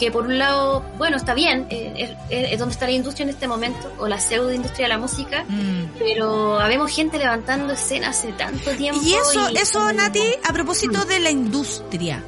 [0.00, 3.46] que por un lado, bueno, está bien, eh, es, donde está la industria en este
[3.46, 5.98] momento, o la pseudo industria de la música, mm.
[5.98, 8.98] pero habemos gente levantando escenas hace tanto tiempo.
[9.04, 11.06] Y eso, eso Nati, a propósito mm.
[11.06, 12.24] de la industria.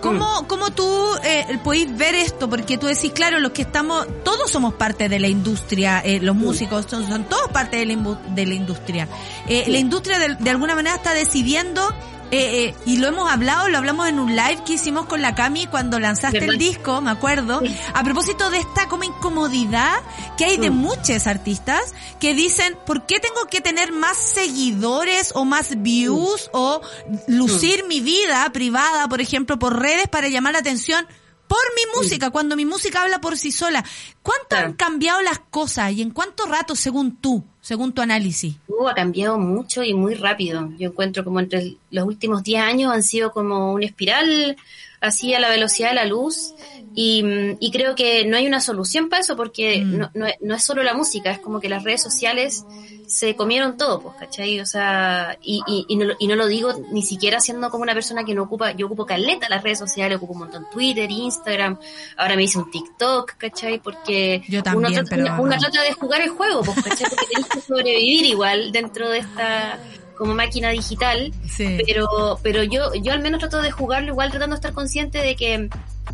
[0.00, 0.46] ¿Cómo, mm.
[0.46, 0.86] ¿Cómo tú
[1.24, 2.48] eh, podéis ver esto?
[2.48, 6.36] Porque tú decís, claro, los que estamos, todos somos parte de la industria, eh, los
[6.36, 9.08] músicos son, todos parte de la, de la industria.
[9.48, 11.92] Eh, La industria de, de alguna manera está decidiendo
[12.30, 15.34] eh, eh, y lo hemos hablado, lo hablamos en un live que hicimos con la
[15.34, 17.62] Cami cuando lanzaste el disco, me acuerdo,
[17.94, 19.96] a propósito de esta como incomodidad
[20.36, 20.74] que hay de mm.
[20.76, 26.56] muchos artistas que dicen, ¿por qué tengo que tener más seguidores o más views mm.
[26.56, 26.80] o
[27.28, 27.88] lucir mm.
[27.88, 31.06] mi vida privada, por ejemplo, por redes para llamar la atención?
[31.46, 33.84] Por mi música, cuando mi música habla por sí sola.
[34.22, 38.56] ¿Cuánto han cambiado las cosas y en cuánto rato según tú, según tu análisis?
[38.68, 40.70] Uh, ha cambiado mucho y muy rápido.
[40.78, 44.56] Yo encuentro como entre los últimos 10 años han sido como una espiral
[45.00, 46.54] así a la velocidad de la luz
[46.94, 47.22] y,
[47.60, 49.96] y creo que no hay una solución para eso porque mm.
[49.96, 52.64] no, no, no, es solo la música, es como que las redes sociales
[53.06, 54.60] se comieron todo, pues, ¿cachai?
[54.60, 57.94] O sea, y, y, y, no, y no lo digo ni siquiera siendo como una
[57.94, 61.78] persona que no ocupa, yo ocupo caleta las redes sociales, ocupo un montón Twitter, Instagram,
[62.16, 63.78] ahora me hice un TikTok, ¿cachai?
[63.78, 67.08] Porque yo también, uno, trata, uno trata de jugar el juego, pues, ¿cachai?
[67.08, 69.78] Porque tenés que sobrevivir igual dentro de esta
[70.16, 74.58] como máquina digital, pero pero yo yo al menos trato de jugarlo igual tratando de
[74.58, 75.68] estar consciente de que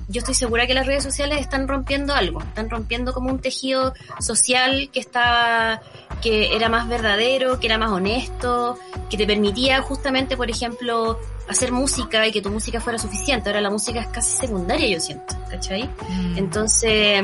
[0.09, 3.95] yo estoy segura que las redes sociales están rompiendo algo, están rompiendo como un tejido
[4.21, 5.83] social que está,
[6.23, 8.79] que era más verdadero, que era más honesto,
[9.11, 13.49] que te permitía justamente, por ejemplo, hacer música y que tu música fuera suficiente.
[13.49, 15.85] Ahora la música es casi secundaria, yo siento, ¿cachai?
[15.85, 16.39] Mm.
[16.39, 17.23] Entonces,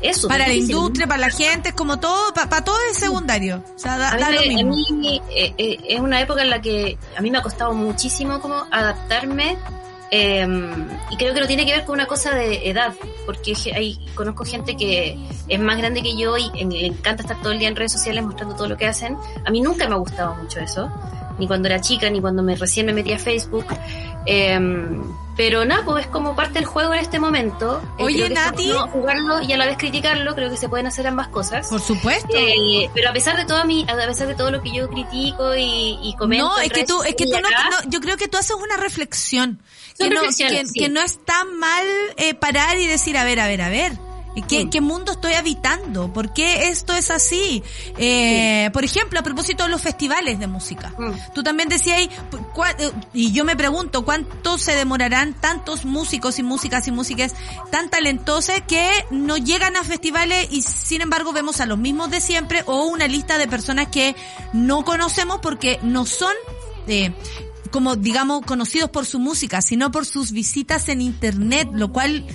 [0.00, 0.28] eso.
[0.28, 3.62] Para la industria, para la gente, es como todo, para, todo es secundario.
[3.74, 4.72] O sea, da, lo mismo.
[4.72, 7.72] A mí eh, eh, es una época en la que a mí me ha costado
[7.72, 9.58] muchísimo como adaptarme
[10.14, 10.46] eh,
[11.10, 12.92] y creo que no tiene que ver con una cosa de edad,
[13.24, 15.16] porque hay, conozco gente que
[15.48, 18.22] es más grande que yo y le encanta estar todo el día en redes sociales
[18.22, 19.16] mostrando todo lo que hacen.
[19.46, 20.92] A mí nunca me ha gustado mucho eso,
[21.38, 23.66] ni cuando era chica, ni cuando me recién me metí a Facebook.
[24.26, 24.58] Eh,
[25.36, 27.80] Pero nada, pues es como parte del juego en este momento.
[27.98, 28.70] Eh, Oye, Nati.
[28.92, 31.68] jugarlo y a la vez criticarlo, creo que se pueden hacer ambas cosas.
[31.68, 32.28] Por supuesto.
[32.36, 35.56] Eh, pero a pesar de todo mi, a pesar de todo lo que yo critico
[35.56, 36.48] y, y comento.
[36.48, 37.48] No, es que tú, es que tú no,
[37.88, 39.60] yo creo que tú haces una reflexión.
[39.98, 40.22] Que no,
[40.74, 44.11] que, no está mal eh, parar y decir, a ver, a ver, a ver
[44.48, 46.12] ¿Qué, ¿Qué, mundo estoy habitando?
[46.12, 47.62] ¿Por qué esto es así?
[47.98, 50.94] Eh, Por ejemplo, a propósito de los festivales de música.
[50.98, 51.12] Mm.
[51.34, 56.88] Tú también decías, eh, y yo me pregunto, ¿cuánto se demorarán tantos músicos y músicas
[56.88, 57.34] y músicas
[57.70, 62.20] tan talentosas que no llegan a festivales y sin embargo vemos a los mismos de
[62.20, 64.16] siempre o una lista de personas que
[64.52, 66.34] no conocemos porque no son
[66.86, 67.12] eh,
[67.70, 72.26] como digamos conocidos por su música, sino por sus visitas en internet, lo cual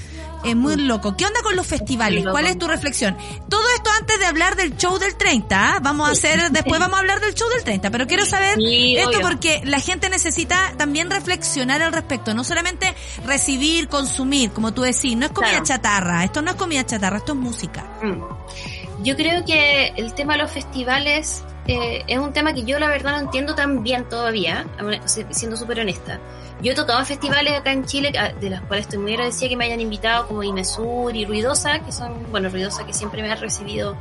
[0.50, 1.16] es muy loco.
[1.16, 2.26] ¿Qué onda con los festivales?
[2.30, 3.18] ¿Cuál es tu reflexión?
[3.50, 5.76] Todo esto antes de hablar del show del 30.
[5.76, 5.80] ¿ah?
[5.82, 7.90] Vamos a hacer, después vamos a hablar del show del 30.
[7.92, 12.34] Pero quiero saber esto porque la gente necesita también reflexionar al respecto.
[12.34, 12.94] No solamente
[13.26, 15.16] recibir, consumir, como tú decís.
[15.16, 16.24] No es comida chatarra.
[16.24, 17.86] Esto no es comida chatarra, esto es música.
[18.02, 19.04] Mm.
[19.04, 22.88] Yo creo que el tema de los festivales eh, es un tema que yo la
[22.88, 24.66] verdad no entiendo tan bien todavía,
[25.06, 26.20] siendo súper honesta.
[26.62, 29.66] Yo he tocado festivales acá en Chile, de los cuales estoy muy agradecida que me
[29.66, 33.96] hayan invitado, como Imesur y Ruidosa, que son, bueno, Ruidosa que siempre me ha recibido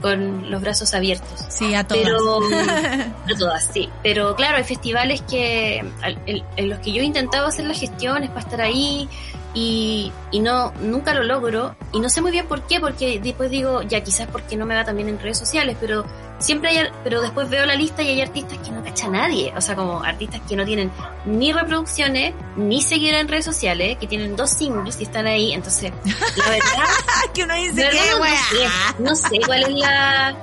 [0.00, 1.46] con los brazos abiertos.
[1.48, 2.02] Sí, a todas.
[2.02, 2.40] Pero,
[3.34, 3.88] a todas, sí.
[4.02, 8.30] Pero claro, hay festivales que en, en, los que yo he intentado hacer las gestiones
[8.30, 9.08] para estar ahí,
[9.54, 13.50] y, y no nunca lo logro y no sé muy bien por qué porque después
[13.50, 16.06] digo ya quizás porque no me va también en redes sociales pero
[16.38, 19.52] siempre hay pero después veo la lista y hay artistas que no cacha nadie.
[19.56, 20.90] O sea como artistas que no tienen
[21.24, 25.52] ni reproducciones ni seguidores en redes sociales que tienen dos singles y están ahí.
[25.52, 25.92] Entonces
[26.36, 26.88] la verdad
[27.34, 30.36] que uno dice que no sé cuál es la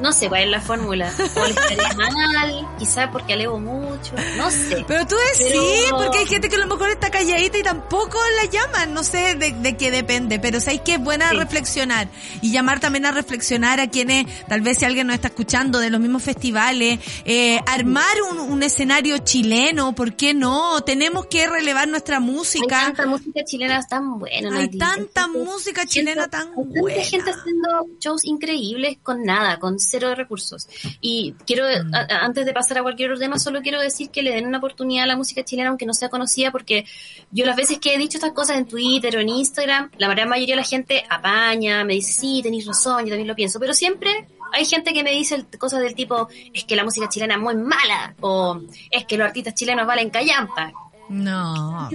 [0.00, 1.12] no sé cuál es la fórmula.
[1.36, 4.84] O le estaría mal, quizás porque alevo mucho, no sé.
[4.86, 5.54] Pero tú decís,
[5.90, 9.34] porque hay gente que a lo mejor está calladita y tampoco la llaman, no sé
[9.34, 12.08] de, qué depende, pero sabéis que es buena reflexionar
[12.40, 15.90] y llamar también a reflexionar a quienes, tal vez si alguien nos está escuchando de
[15.90, 18.04] los mismos festivales, eh, armar
[18.48, 20.82] un, escenario chileno, ¿por qué no?
[20.82, 22.80] Tenemos que relevar nuestra música.
[22.80, 24.58] Hay tanta música chilena tan buena.
[24.58, 26.98] Hay tanta música chilena tan buena.
[26.98, 30.68] Hay gente haciendo shows increíbles con nada, con cero de recursos.
[31.00, 31.92] Y quiero, mm.
[32.08, 35.04] antes de pasar a cualquier otro tema, solo quiero decir que le den una oportunidad
[35.04, 36.84] a la música chilena, aunque no sea conocida, porque
[37.30, 40.28] yo las veces que he dicho estas cosas en Twitter o en Instagram, la gran
[40.28, 43.74] mayoría de la gente apaña, me dice, sí, tenéis razón, yo también lo pienso, pero
[43.74, 47.40] siempre hay gente que me dice cosas del tipo, es que la música chilena es
[47.40, 48.60] muy mala, o
[48.90, 50.72] es que los artistas chilenos valen callampa.
[51.10, 51.90] No.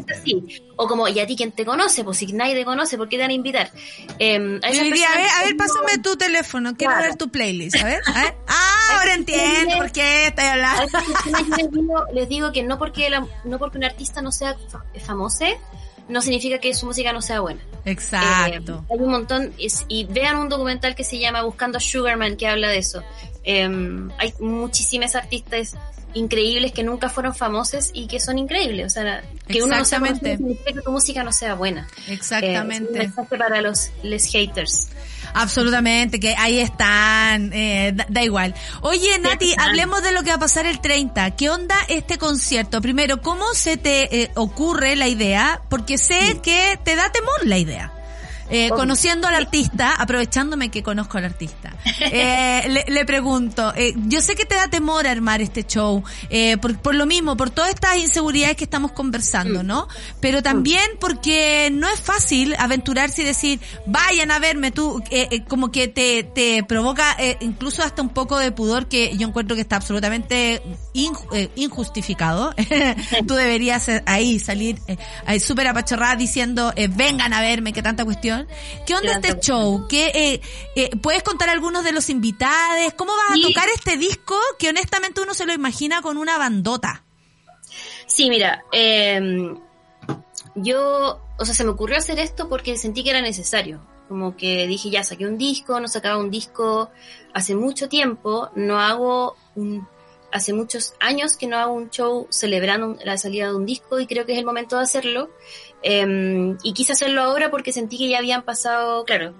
[0.76, 2.04] O como, ¿y a ti quién te conoce?
[2.04, 3.72] Pues si nadie te conoce, ¿por qué te van a invitar?
[4.20, 4.94] Eh, a, ver,
[5.40, 8.02] a ver, pásame tu teléfono, quiero ver tu playlist, a ver.
[8.48, 10.84] Ah, ahora entiendo por qué estoy hablando.
[11.58, 14.58] les, digo, les digo que no porque, la, no porque un artista no sea
[15.06, 15.46] famoso,
[16.10, 17.62] no significa que su música no sea buena.
[17.86, 18.86] Exacto.
[18.90, 19.54] Eh, hay un montón,
[19.88, 23.02] y vean un documental que se llama Buscando a Sugarman que habla de eso.
[23.46, 23.64] Eh,
[24.18, 25.78] hay muchísimas artistas
[26.16, 28.88] increíbles que nunca fueron famosos y que son increíbles.
[28.88, 31.88] O sea, que uno no sea significa que tu música no sea buena.
[32.08, 33.04] Exactamente.
[33.04, 34.90] Eh, es para los les haters.
[35.34, 38.56] Absolutamente, que ahí están, eh, da, igual.
[38.82, 41.32] Oye, Nati, hablemos de lo que va a pasar el 30.
[41.32, 42.82] ¿Qué onda este concierto?
[42.82, 45.62] Primero, ¿cómo se te eh, ocurre la idea?
[45.70, 47.95] Porque sé que te da temor la idea.
[48.50, 54.36] Eh, conociendo al artista, aprovechándome que conozco al artista, eh, le, pregunto, eh, yo sé
[54.36, 57.98] que te da temor armar este show, eh, por, por, lo mismo, por todas estas
[57.98, 59.68] inseguridades que estamos conversando, mm.
[59.68, 59.88] ¿no?
[60.20, 65.72] Pero también porque no es fácil aventurarse y decir, vayan a verme tú, eh, como
[65.72, 69.78] que te, te provoca incluso hasta un poco de pudor que yo encuentro que está
[69.78, 70.62] absolutamente
[70.94, 72.54] injustificado.
[73.28, 74.80] tú deberías ahí salir
[75.40, 78.35] súper apachorrada diciendo, vengan a verme, que tanta cuestión
[78.86, 79.88] ¿Qué onda este show?
[79.88, 80.42] ¿Qué, eh,
[80.76, 82.94] eh, ¿Puedes contar algunos de los invitados?
[82.96, 87.04] ¿Cómo vas a tocar este disco que honestamente uno se lo imagina con una bandota?
[88.06, 89.58] Sí, mira, em,
[90.56, 93.82] yo, o sea, se me ocurrió hacer esto porque sentí que era necesario.
[94.08, 96.92] Como que dije, ya saqué un disco, no sacaba un disco
[97.34, 99.88] hace mucho tiempo, no hago un
[100.36, 104.06] hace muchos años que no hago un show celebrando la salida de un disco y
[104.06, 105.30] creo que es el momento de hacerlo.
[105.88, 109.36] Em, y quise hacerlo ahora porque sentí que ya habían pasado, claro,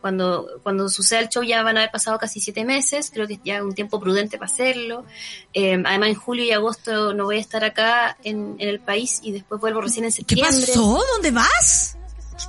[0.00, 3.38] cuando, cuando suceda el show ya van a haber pasado casi siete meses, creo que
[3.44, 5.04] ya es un tiempo prudente para hacerlo.
[5.52, 9.30] Em, además en julio y agosto no voy a estar acá en, el país y
[9.30, 10.50] después vuelvo recién en septiembre.
[10.50, 11.00] ¿Qué pasó?
[11.14, 11.96] ¿Dónde vas?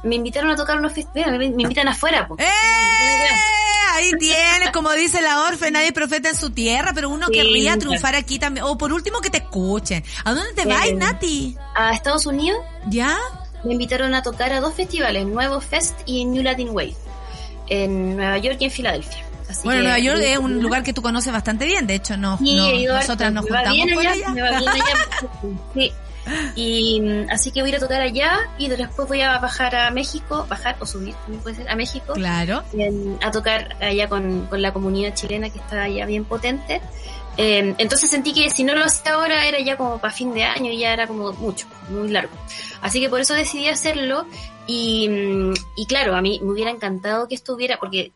[0.03, 2.27] Me invitaron a tocar unos festivales, me, me invitan afuera.
[2.27, 2.35] Po.
[2.39, 2.45] ¡Eh!
[3.93, 7.63] Ahí tienes, como dice la Orfe, nadie profeta en su tierra, pero uno Sí, querría
[7.73, 7.79] claro.
[7.79, 8.65] triunfar aquí también.
[8.65, 10.03] O por último que te escuchen.
[10.25, 11.55] ¿A dónde te Eh, vas, Nati?
[11.75, 13.17] A Estados Unidos ¿Ya?
[13.63, 16.93] me invitaron a tocar a dos festivales, Nuevo Fest y New Latin Wave,
[17.67, 19.23] en Nueva York y en Filadelfia.
[19.49, 22.37] Así Bueno, Nueva York es un lugar que tú conoces bastante bien, de hecho, no,
[22.37, 24.29] Sí, nosotras nos juntamos bien por allá, allá.
[24.29, 24.83] me va bien allá.
[25.73, 25.91] Sí.
[26.55, 29.75] Y mm, así que voy a ir a tocar allá y después voy a bajar
[29.75, 32.63] a México, bajar o subir, también puede ser, a México, Claro.
[32.73, 36.81] en- a tocar allá con, con la comunidad chilena que está allá bien potente.
[37.37, 40.45] Eh, entonces sentí que si no lo hacía ahora era ya como para fin de
[40.45, 42.31] año y ya era como mucho, muy largo.
[42.81, 44.25] Así que por eso decidí hacerlo
[44.67, 48.13] y, mm, y claro, a mí me hubiera encantado que estuviera, porque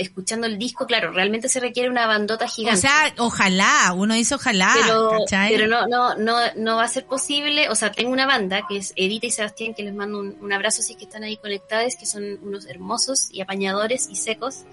[0.00, 4.34] escuchando el disco, claro, realmente se requiere una bandota O gigante sea, ojalá, uno dice
[4.34, 5.50] ojalá, pero, ¿cachai?
[5.54, 7.68] pero no, no, no, no va a ser posible.
[7.68, 10.52] O sea, tengo una banda que es Edita y Sebastián, que les mando un, un
[10.52, 14.64] abrazo si es que están ahí conectados, que son unos hermosos y apañadores y secos.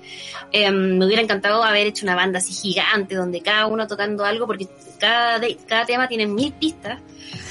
[0.51, 4.47] Eh, me hubiera encantado haber hecho una banda así gigante, donde cada uno tocando algo,
[4.47, 4.67] porque
[4.99, 6.99] cada, de- cada tema tiene mil pistas.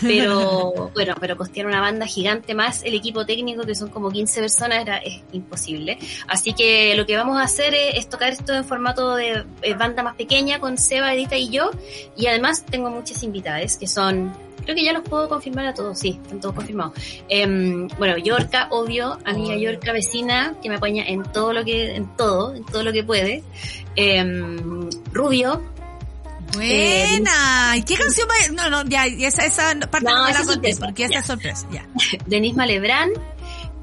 [0.01, 4.41] Pero bueno, pero costear una banda gigante más el equipo técnico, que son como 15
[4.41, 5.99] personas, era, es imposible.
[6.29, 9.75] Así que lo que vamos a hacer es, es tocar esto en formato de eh,
[9.75, 11.71] banda más pequeña con Seba, Edita y yo.
[12.17, 14.33] Y además tengo muchas invitadas que son,
[14.64, 16.95] creo que ya los puedo confirmar a todos, sí, están todos confirmados.
[17.29, 19.73] Em, bueno, Yorka, obvio, amiga Obvio.
[19.73, 23.05] Yorka vecina, que me apoya en todo lo que, en todo, en todo lo que
[23.05, 23.43] puede.
[23.95, 25.62] Em, Rubio,
[26.53, 27.77] Buena.
[27.77, 28.53] ¿Y qué canción va?
[28.55, 31.27] No, no, ya, esa, esa parte No, no, me la conté, sorpresa, porque esa es
[31.27, 31.87] sorpresa, ya.
[32.27, 33.11] Denise Malebrán,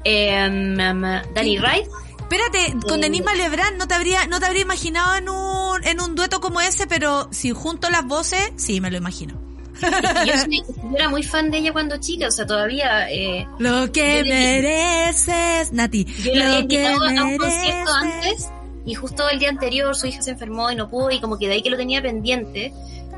[0.04, 1.86] em, Dani Wright,
[2.28, 6.14] Espérate, con Denis Malebrán no te habría, no te habría imaginado en un, en un
[6.14, 9.34] dueto como ese, pero si junto las voces, sí, me lo imagino.
[9.80, 13.90] yo, soy- yo era muy fan de ella cuando chica, o sea, todavía eh, Lo
[13.92, 16.04] que Yo mereces, Nati.
[16.04, 18.48] Yo la había lo que invitado a un concierto antes
[18.86, 21.46] y justo el día anterior su hija se enfermó y no pudo y como que
[21.48, 22.72] de ahí que lo tenía pendiente.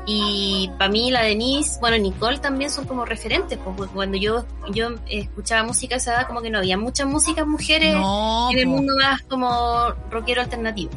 [0.09, 4.91] Y para mí la Denise, bueno, Nicole también son como referentes, porque cuando yo, yo
[5.09, 8.67] escuchaba música a esa edad como que no había muchas músicas mujeres No, en el
[8.67, 10.91] mundo más como rockero alternativo.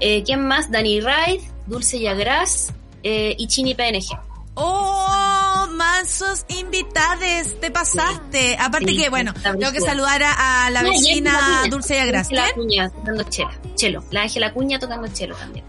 [0.00, 0.68] Eh, ¿Quién más?
[0.68, 2.72] Dani Ride, Dulce Yagras
[3.04, 4.18] eh, y Chini PNG.
[4.54, 8.56] Oh, mansos invitades, te pasaste.
[8.58, 11.62] Aparte Sí, que, bueno, tengo que saludar a, a la No, vecina.
[11.70, 12.26] Dulce y Agras.
[12.26, 12.56] Ángela ¿Quién?
[12.66, 14.04] Cuña tocando chela, chelo.
[14.10, 15.64] La Ángela Cuña tocando chelo también.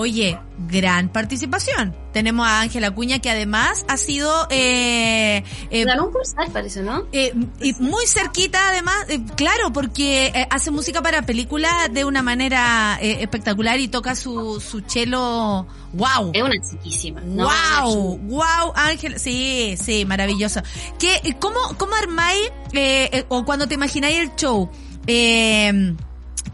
[0.00, 0.38] Oye,
[0.68, 1.92] gran participación.
[2.12, 7.06] Tenemos a Ángela Cuña que además ha sido eh, eh, Ganó un Pulsar, parece, ¿no?
[7.10, 12.22] eh, y muy cerquita además, eh, claro, porque eh, hace música para películas de una
[12.22, 16.30] manera espectacular y toca su, su chelo, wow.
[16.32, 17.20] Es una chiquísima.
[17.22, 17.48] ¿no?
[17.82, 20.62] wow, wow, Ángel, sí, sí, maravilloso.
[21.00, 24.70] ¿Qué, cómo, cómo armáis, eh, eh, o cuando te imagináis el show,
[25.08, 25.96] eh,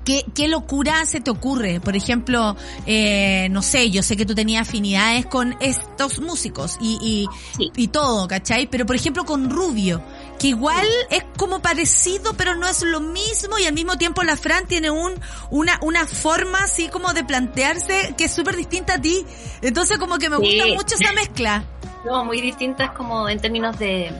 [0.05, 1.81] ¿Qué, ¿Qué locura se te ocurre?
[1.81, 6.99] Por ejemplo, eh, no sé, yo sé que tú tenías afinidades con estos músicos y,
[7.01, 7.71] y, Sí.
[7.77, 8.67] y todo, ¿cachai?
[8.67, 10.03] Pero por ejemplo con Rubio,
[10.39, 14.37] que igual es como parecido, pero no es lo mismo y al mismo tiempo la
[14.37, 15.15] Fran tiene un,
[15.51, 19.25] una, una forma así como de plantearse que es súper distinta a ti.
[19.63, 20.43] Entonces como que me Sí.
[20.59, 21.65] gusta mucho esa mezcla.
[22.05, 24.11] No, muy distintas como en términos de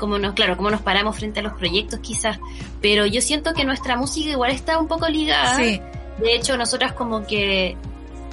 [0.00, 2.40] como nos, claro, cómo nos paramos frente a los proyectos quizás,
[2.82, 5.56] pero yo siento que nuestra música igual está un poco ligada.
[5.56, 5.80] Sí.
[6.18, 7.76] De hecho, nosotras como que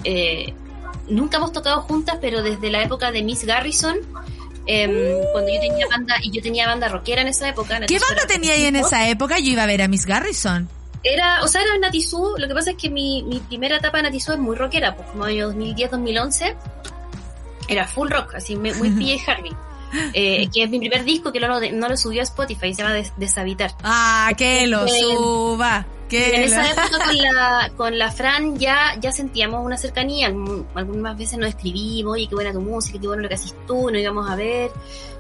[0.04, 0.54] eh,
[1.08, 3.98] nunca hemos tocado juntas, pero desde la época de Miss Garrison,
[4.66, 4.92] em,
[5.32, 7.80] cuando yo tenía banda y yo tenía banda rockera en esa época.
[7.82, 9.38] ¿Qué banda tenía ahí en esa época?
[9.38, 10.68] Yo iba a ver a Miss Garrison.
[11.04, 14.04] Era, o sea, era Natizú, lo que pasa es que mi, mi primera etapa de
[14.04, 16.56] Natizú es muy rockera, pues como año 2010-2011,
[17.68, 19.52] era full rock, así muy PJ Harvey.
[20.14, 22.82] Eh, que es mi primer disco que no lo, no lo subió a Spotify, se
[22.82, 23.72] llama Des- Deshabitar.
[23.84, 25.86] Ah, que lo suba.
[26.10, 30.28] Que en esa época con la, con la Fran ya, ya sentíamos una cercanía.
[30.74, 33.90] Algunas veces nos escribimos, oye, qué buena tu música, qué bueno lo que haces tú,
[33.92, 34.72] nos íbamos a ver.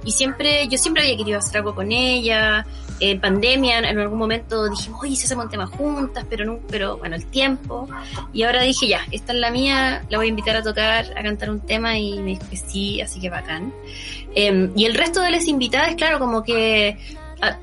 [0.06, 2.66] Y siempre, yo siempre había querido hacer algo con ella.
[3.00, 6.98] En pandemia, en algún momento dijimos, oye, si hacemos un tema juntas, pero no, pero
[6.98, 7.88] bueno, el tiempo.
[8.34, 11.22] Y ahora dije, ya, esta es la mía, la voy a invitar a tocar, a
[11.22, 13.74] cantar un tema y me dijo que sí, así que bacán.
[14.34, 16.98] Em, y el resto de las invitadas, claro, como que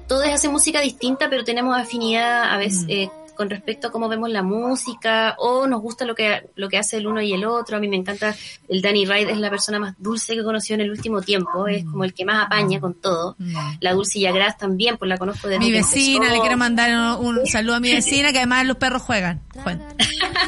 [0.07, 2.91] todos hacen música distinta, pero tenemos afinidad a veces Mm.
[2.91, 6.79] eh, con respecto a cómo vemos la música o nos gusta lo que lo que
[6.79, 7.77] hace el uno y el otro.
[7.77, 8.33] A mí me encanta
[8.68, 11.66] el Danny Ride es la persona más dulce que he conocido en el último tiempo,
[11.66, 13.35] es como el que más apaña con todo.
[13.39, 13.55] Mm.
[13.81, 17.47] La Dulce Yagras también, pues la conozco desde Mi vecina, le quiero mandar un, un
[17.49, 19.43] saludo a mi vecina, que además los perros juegan.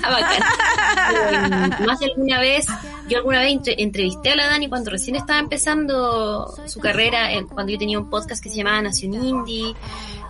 [0.03, 1.77] Bacán.
[1.87, 2.67] Más de alguna vez,
[3.09, 7.45] yo alguna vez entre- entrevisté a la Dani cuando recién estaba empezando su carrera, eh,
[7.53, 9.75] cuando yo tenía un podcast que se llamaba Nación Indie.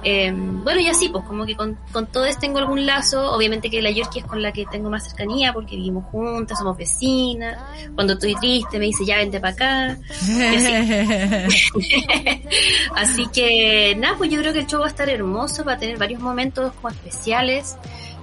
[0.04, 3.32] Eh, bueno, y así, pues como que con, con todos tengo algún lazo.
[3.32, 6.76] Obviamente que la Yorkie es con la que tengo más cercanía porque vivimos juntas, somos
[6.76, 7.58] vecinas.
[7.94, 9.98] Cuando estoy triste me dice, ya vente para acá.
[10.10, 11.68] Así.
[12.94, 13.26] así.
[13.32, 15.98] que, nada, pues yo creo que el show va a estar hermoso, va a tener
[15.98, 17.76] varios momentos como especiales.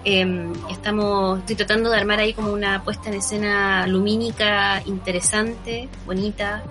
[0.06, 6.64] Eh, estamos, estoy tratando de armar ahí como una puesta en escena lumínica interesante, bonita.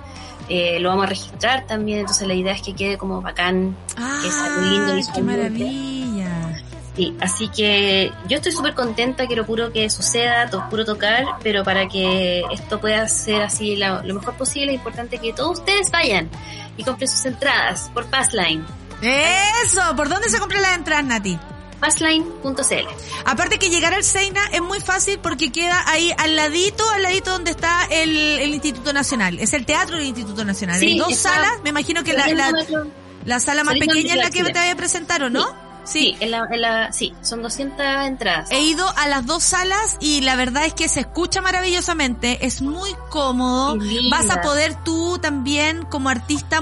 [0.48, 4.20] Eh, lo vamos a registrar también, entonces la idea es que quede como bacán, ah,
[4.22, 6.62] que sea muy lindo ¡Qué maravilla!
[6.94, 11.64] Sí, así que yo estoy súper contenta, quiero puro que suceda, to, puro tocar, pero
[11.64, 15.90] para que esto pueda ser así lo, lo mejor posible es importante que todos ustedes
[15.90, 16.28] vayan
[16.76, 18.62] y compren sus entradas por Passline.
[19.00, 21.38] Eso, ¿por dónde se compran las entradas, Nati?
[21.82, 22.86] Passline.cl.
[23.24, 27.32] Aparte que llegar al Seina es muy fácil porque queda ahí al ladito, al ladito
[27.32, 29.40] donde está el, el Instituto Nacional.
[29.40, 30.78] Es el teatro del Instituto Nacional.
[30.78, 32.52] Sí, Hay dos salas, me imagino que la, la,
[33.24, 35.44] la sala más pequeña es la que te había presentado, ¿no?
[35.84, 38.52] Sí, en la, en la, sí, son 200 entradas.
[38.52, 42.62] He ido a las dos salas y la verdad es que se escucha maravillosamente, es
[42.62, 43.76] muy cómodo,
[44.08, 46.60] vas a poder tú también como artista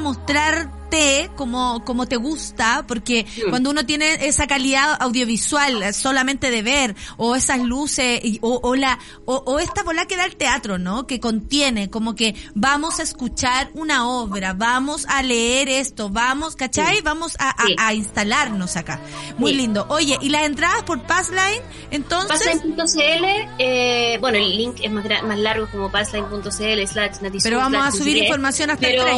[1.37, 6.97] como, como te gusta, porque cuando uno tiene esa calidad audiovisual eh, solamente de ver,
[7.17, 10.79] o esas luces, y- o, o la, o, o esta bola que da el teatro,
[10.79, 11.07] ¿no?
[11.07, 16.97] Que contiene, como que vamos a escuchar una obra, vamos a leer esto, vamos, ¿cachai?
[16.97, 17.03] Sí.
[17.03, 17.77] Vamos a, a- Sí.
[17.79, 19.01] a instalarnos acá.
[19.39, 19.87] Muy lindo.
[19.91, 21.61] Oye, ¿y las entradas por Passline?
[21.91, 22.39] Entonces,
[22.77, 23.25] Passline.cl,
[23.59, 28.17] eh, bueno, el link es más, más largo como passline.cl slash pero vamos a subir
[28.17, 29.09] información hasta pero el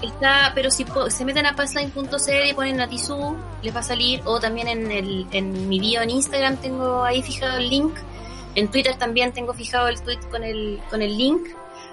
[0.00, 0.06] 30.
[0.14, 4.40] está, pero si se meten a passline.cl y ponen Natizú, les va a salir, o
[4.40, 7.94] también en el, en mi bio en Instagram tengo ahí fijado el link,
[8.54, 11.48] en Twitter también tengo fijado el tweet con el, con el link,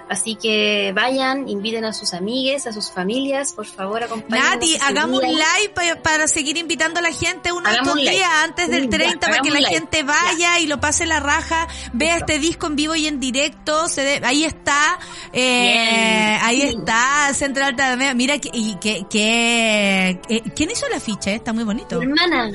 [0.09, 4.53] así que vayan, inviten a sus amigues, a sus familias, por favor acompáñenos.
[4.55, 8.01] Nati, hagamos un live pa- para seguir invitando a la gente uno de Hagamos estos
[8.03, 8.15] live.
[8.15, 9.69] días antes del Sí, ya, 30 para que la live.
[9.71, 13.87] gente vaya y lo pase la raja, vea este disco en vivo y en directo,
[13.87, 14.99] se de- ahí está,
[15.31, 16.67] eh, ahí Sí.
[16.79, 18.13] está, Central Alta.
[18.15, 21.35] Mira, que, y que, que, eh, ¿quién hizo el afiche?
[21.35, 21.99] Está muy bonito.
[21.99, 22.51] Mi hermana,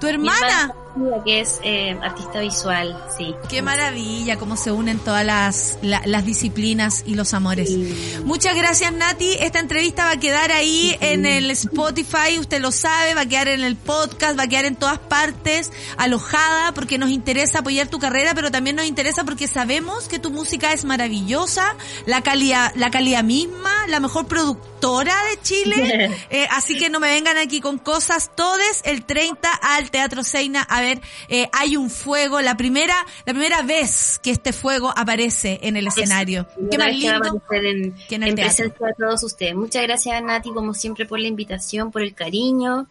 [0.00, 0.74] ¿Tu hermana?
[0.96, 3.34] Hermana, que es eh, artista visual, sí.
[3.48, 7.68] Qué maravilla, cómo se unen todas las, la- las disciplinas y los amores.
[7.68, 8.20] Sí.
[8.24, 13.14] Muchas gracias Nati, esta entrevista va a quedar ahí en el Spotify, usted lo sabe,
[13.14, 17.10] va a quedar en el podcast, va a quedar en todas partes, alojada, porque nos
[17.10, 21.74] interesa apoyar tu carrera, pero también nos interesa porque sabemos que tu música es maravillosa,
[22.06, 27.08] la calidad, la calidad misma, la mejor productora de Chile, eh, así que no me
[27.08, 31.90] vengan aquí con cosas, todes el 30 al Teatro Seina, a ver, eh, hay un
[31.90, 32.94] fuego, la primera,
[33.24, 36.46] la primera vez que este fuego aparece en el escenario.
[36.56, 37.16] Es Qué más que lindo.
[37.16, 39.54] aparecer en, que en el en presencia de todos ustedes.
[39.54, 42.86] Muchas gracias Nati, como siempre, por la invitación, por el cariño.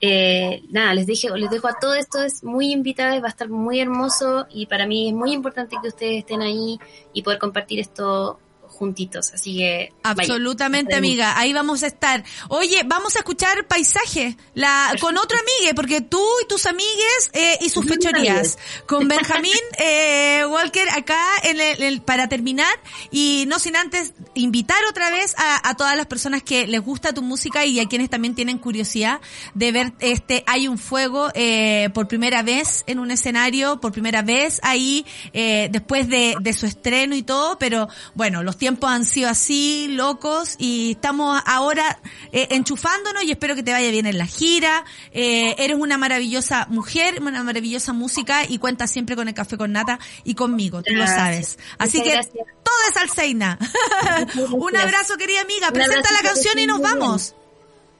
[0.00, 3.48] Eh, nada, les dije, les dejo a todo esto, es muy invitadas, va a estar
[3.48, 6.78] muy hermoso y para mí es muy importante que ustedes estén ahí
[7.12, 8.38] y poder compartir esto
[8.72, 9.32] juntitos.
[9.32, 9.92] Así que.
[10.02, 11.38] Absolutamente, amiga.
[11.38, 12.24] Ahí vamos a estar.
[12.48, 17.58] Oye, vamos a escuchar paisaje la, con otro amigue, porque tú y tus amigues eh,
[17.60, 18.58] y sus fechorías.
[18.86, 22.72] Con Benjamín eh, Walker acá en el, el- para terminar.
[23.10, 27.12] Y no sin antes invitar otra vez a, a todas las personas que les gusta
[27.12, 29.20] tu música y a quienes también tienen curiosidad
[29.54, 34.22] de ver este Hay un Fuego eh, por primera vez en un escenario, por primera
[34.22, 39.04] vez ahí, eh, después de, de su estreno y todo, pero bueno, los tiempos han
[39.04, 41.98] sido así, locos, y estamos ahora
[42.30, 44.84] eh, enchufándonos y espero que te vaya bien en la gira.
[45.10, 49.72] Eh, eres una maravillosa mujer, una maravillosa música y cuentas siempre con el café con
[49.72, 51.58] nata y conmigo, tú lo sabes.
[51.76, 52.46] Así Muchas que gracias.
[52.62, 53.58] todo es Alceina.
[54.52, 55.66] un abrazo, querida amiga.
[55.66, 57.34] Un Presenta abrazo, la canción y nos vamos.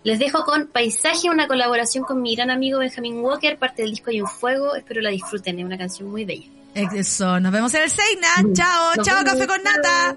[0.04, 4.10] Les dejo con Paisaje, una colaboración con mi gran amigo Benjamin Walker, parte del disco
[4.10, 4.76] Hay un Fuego.
[4.76, 6.46] Espero la disfruten, es una canción muy bella.
[6.76, 8.28] Eso, nos vemos en el Seina.
[8.52, 10.16] Chao, Nos chao, vemos, café con nata.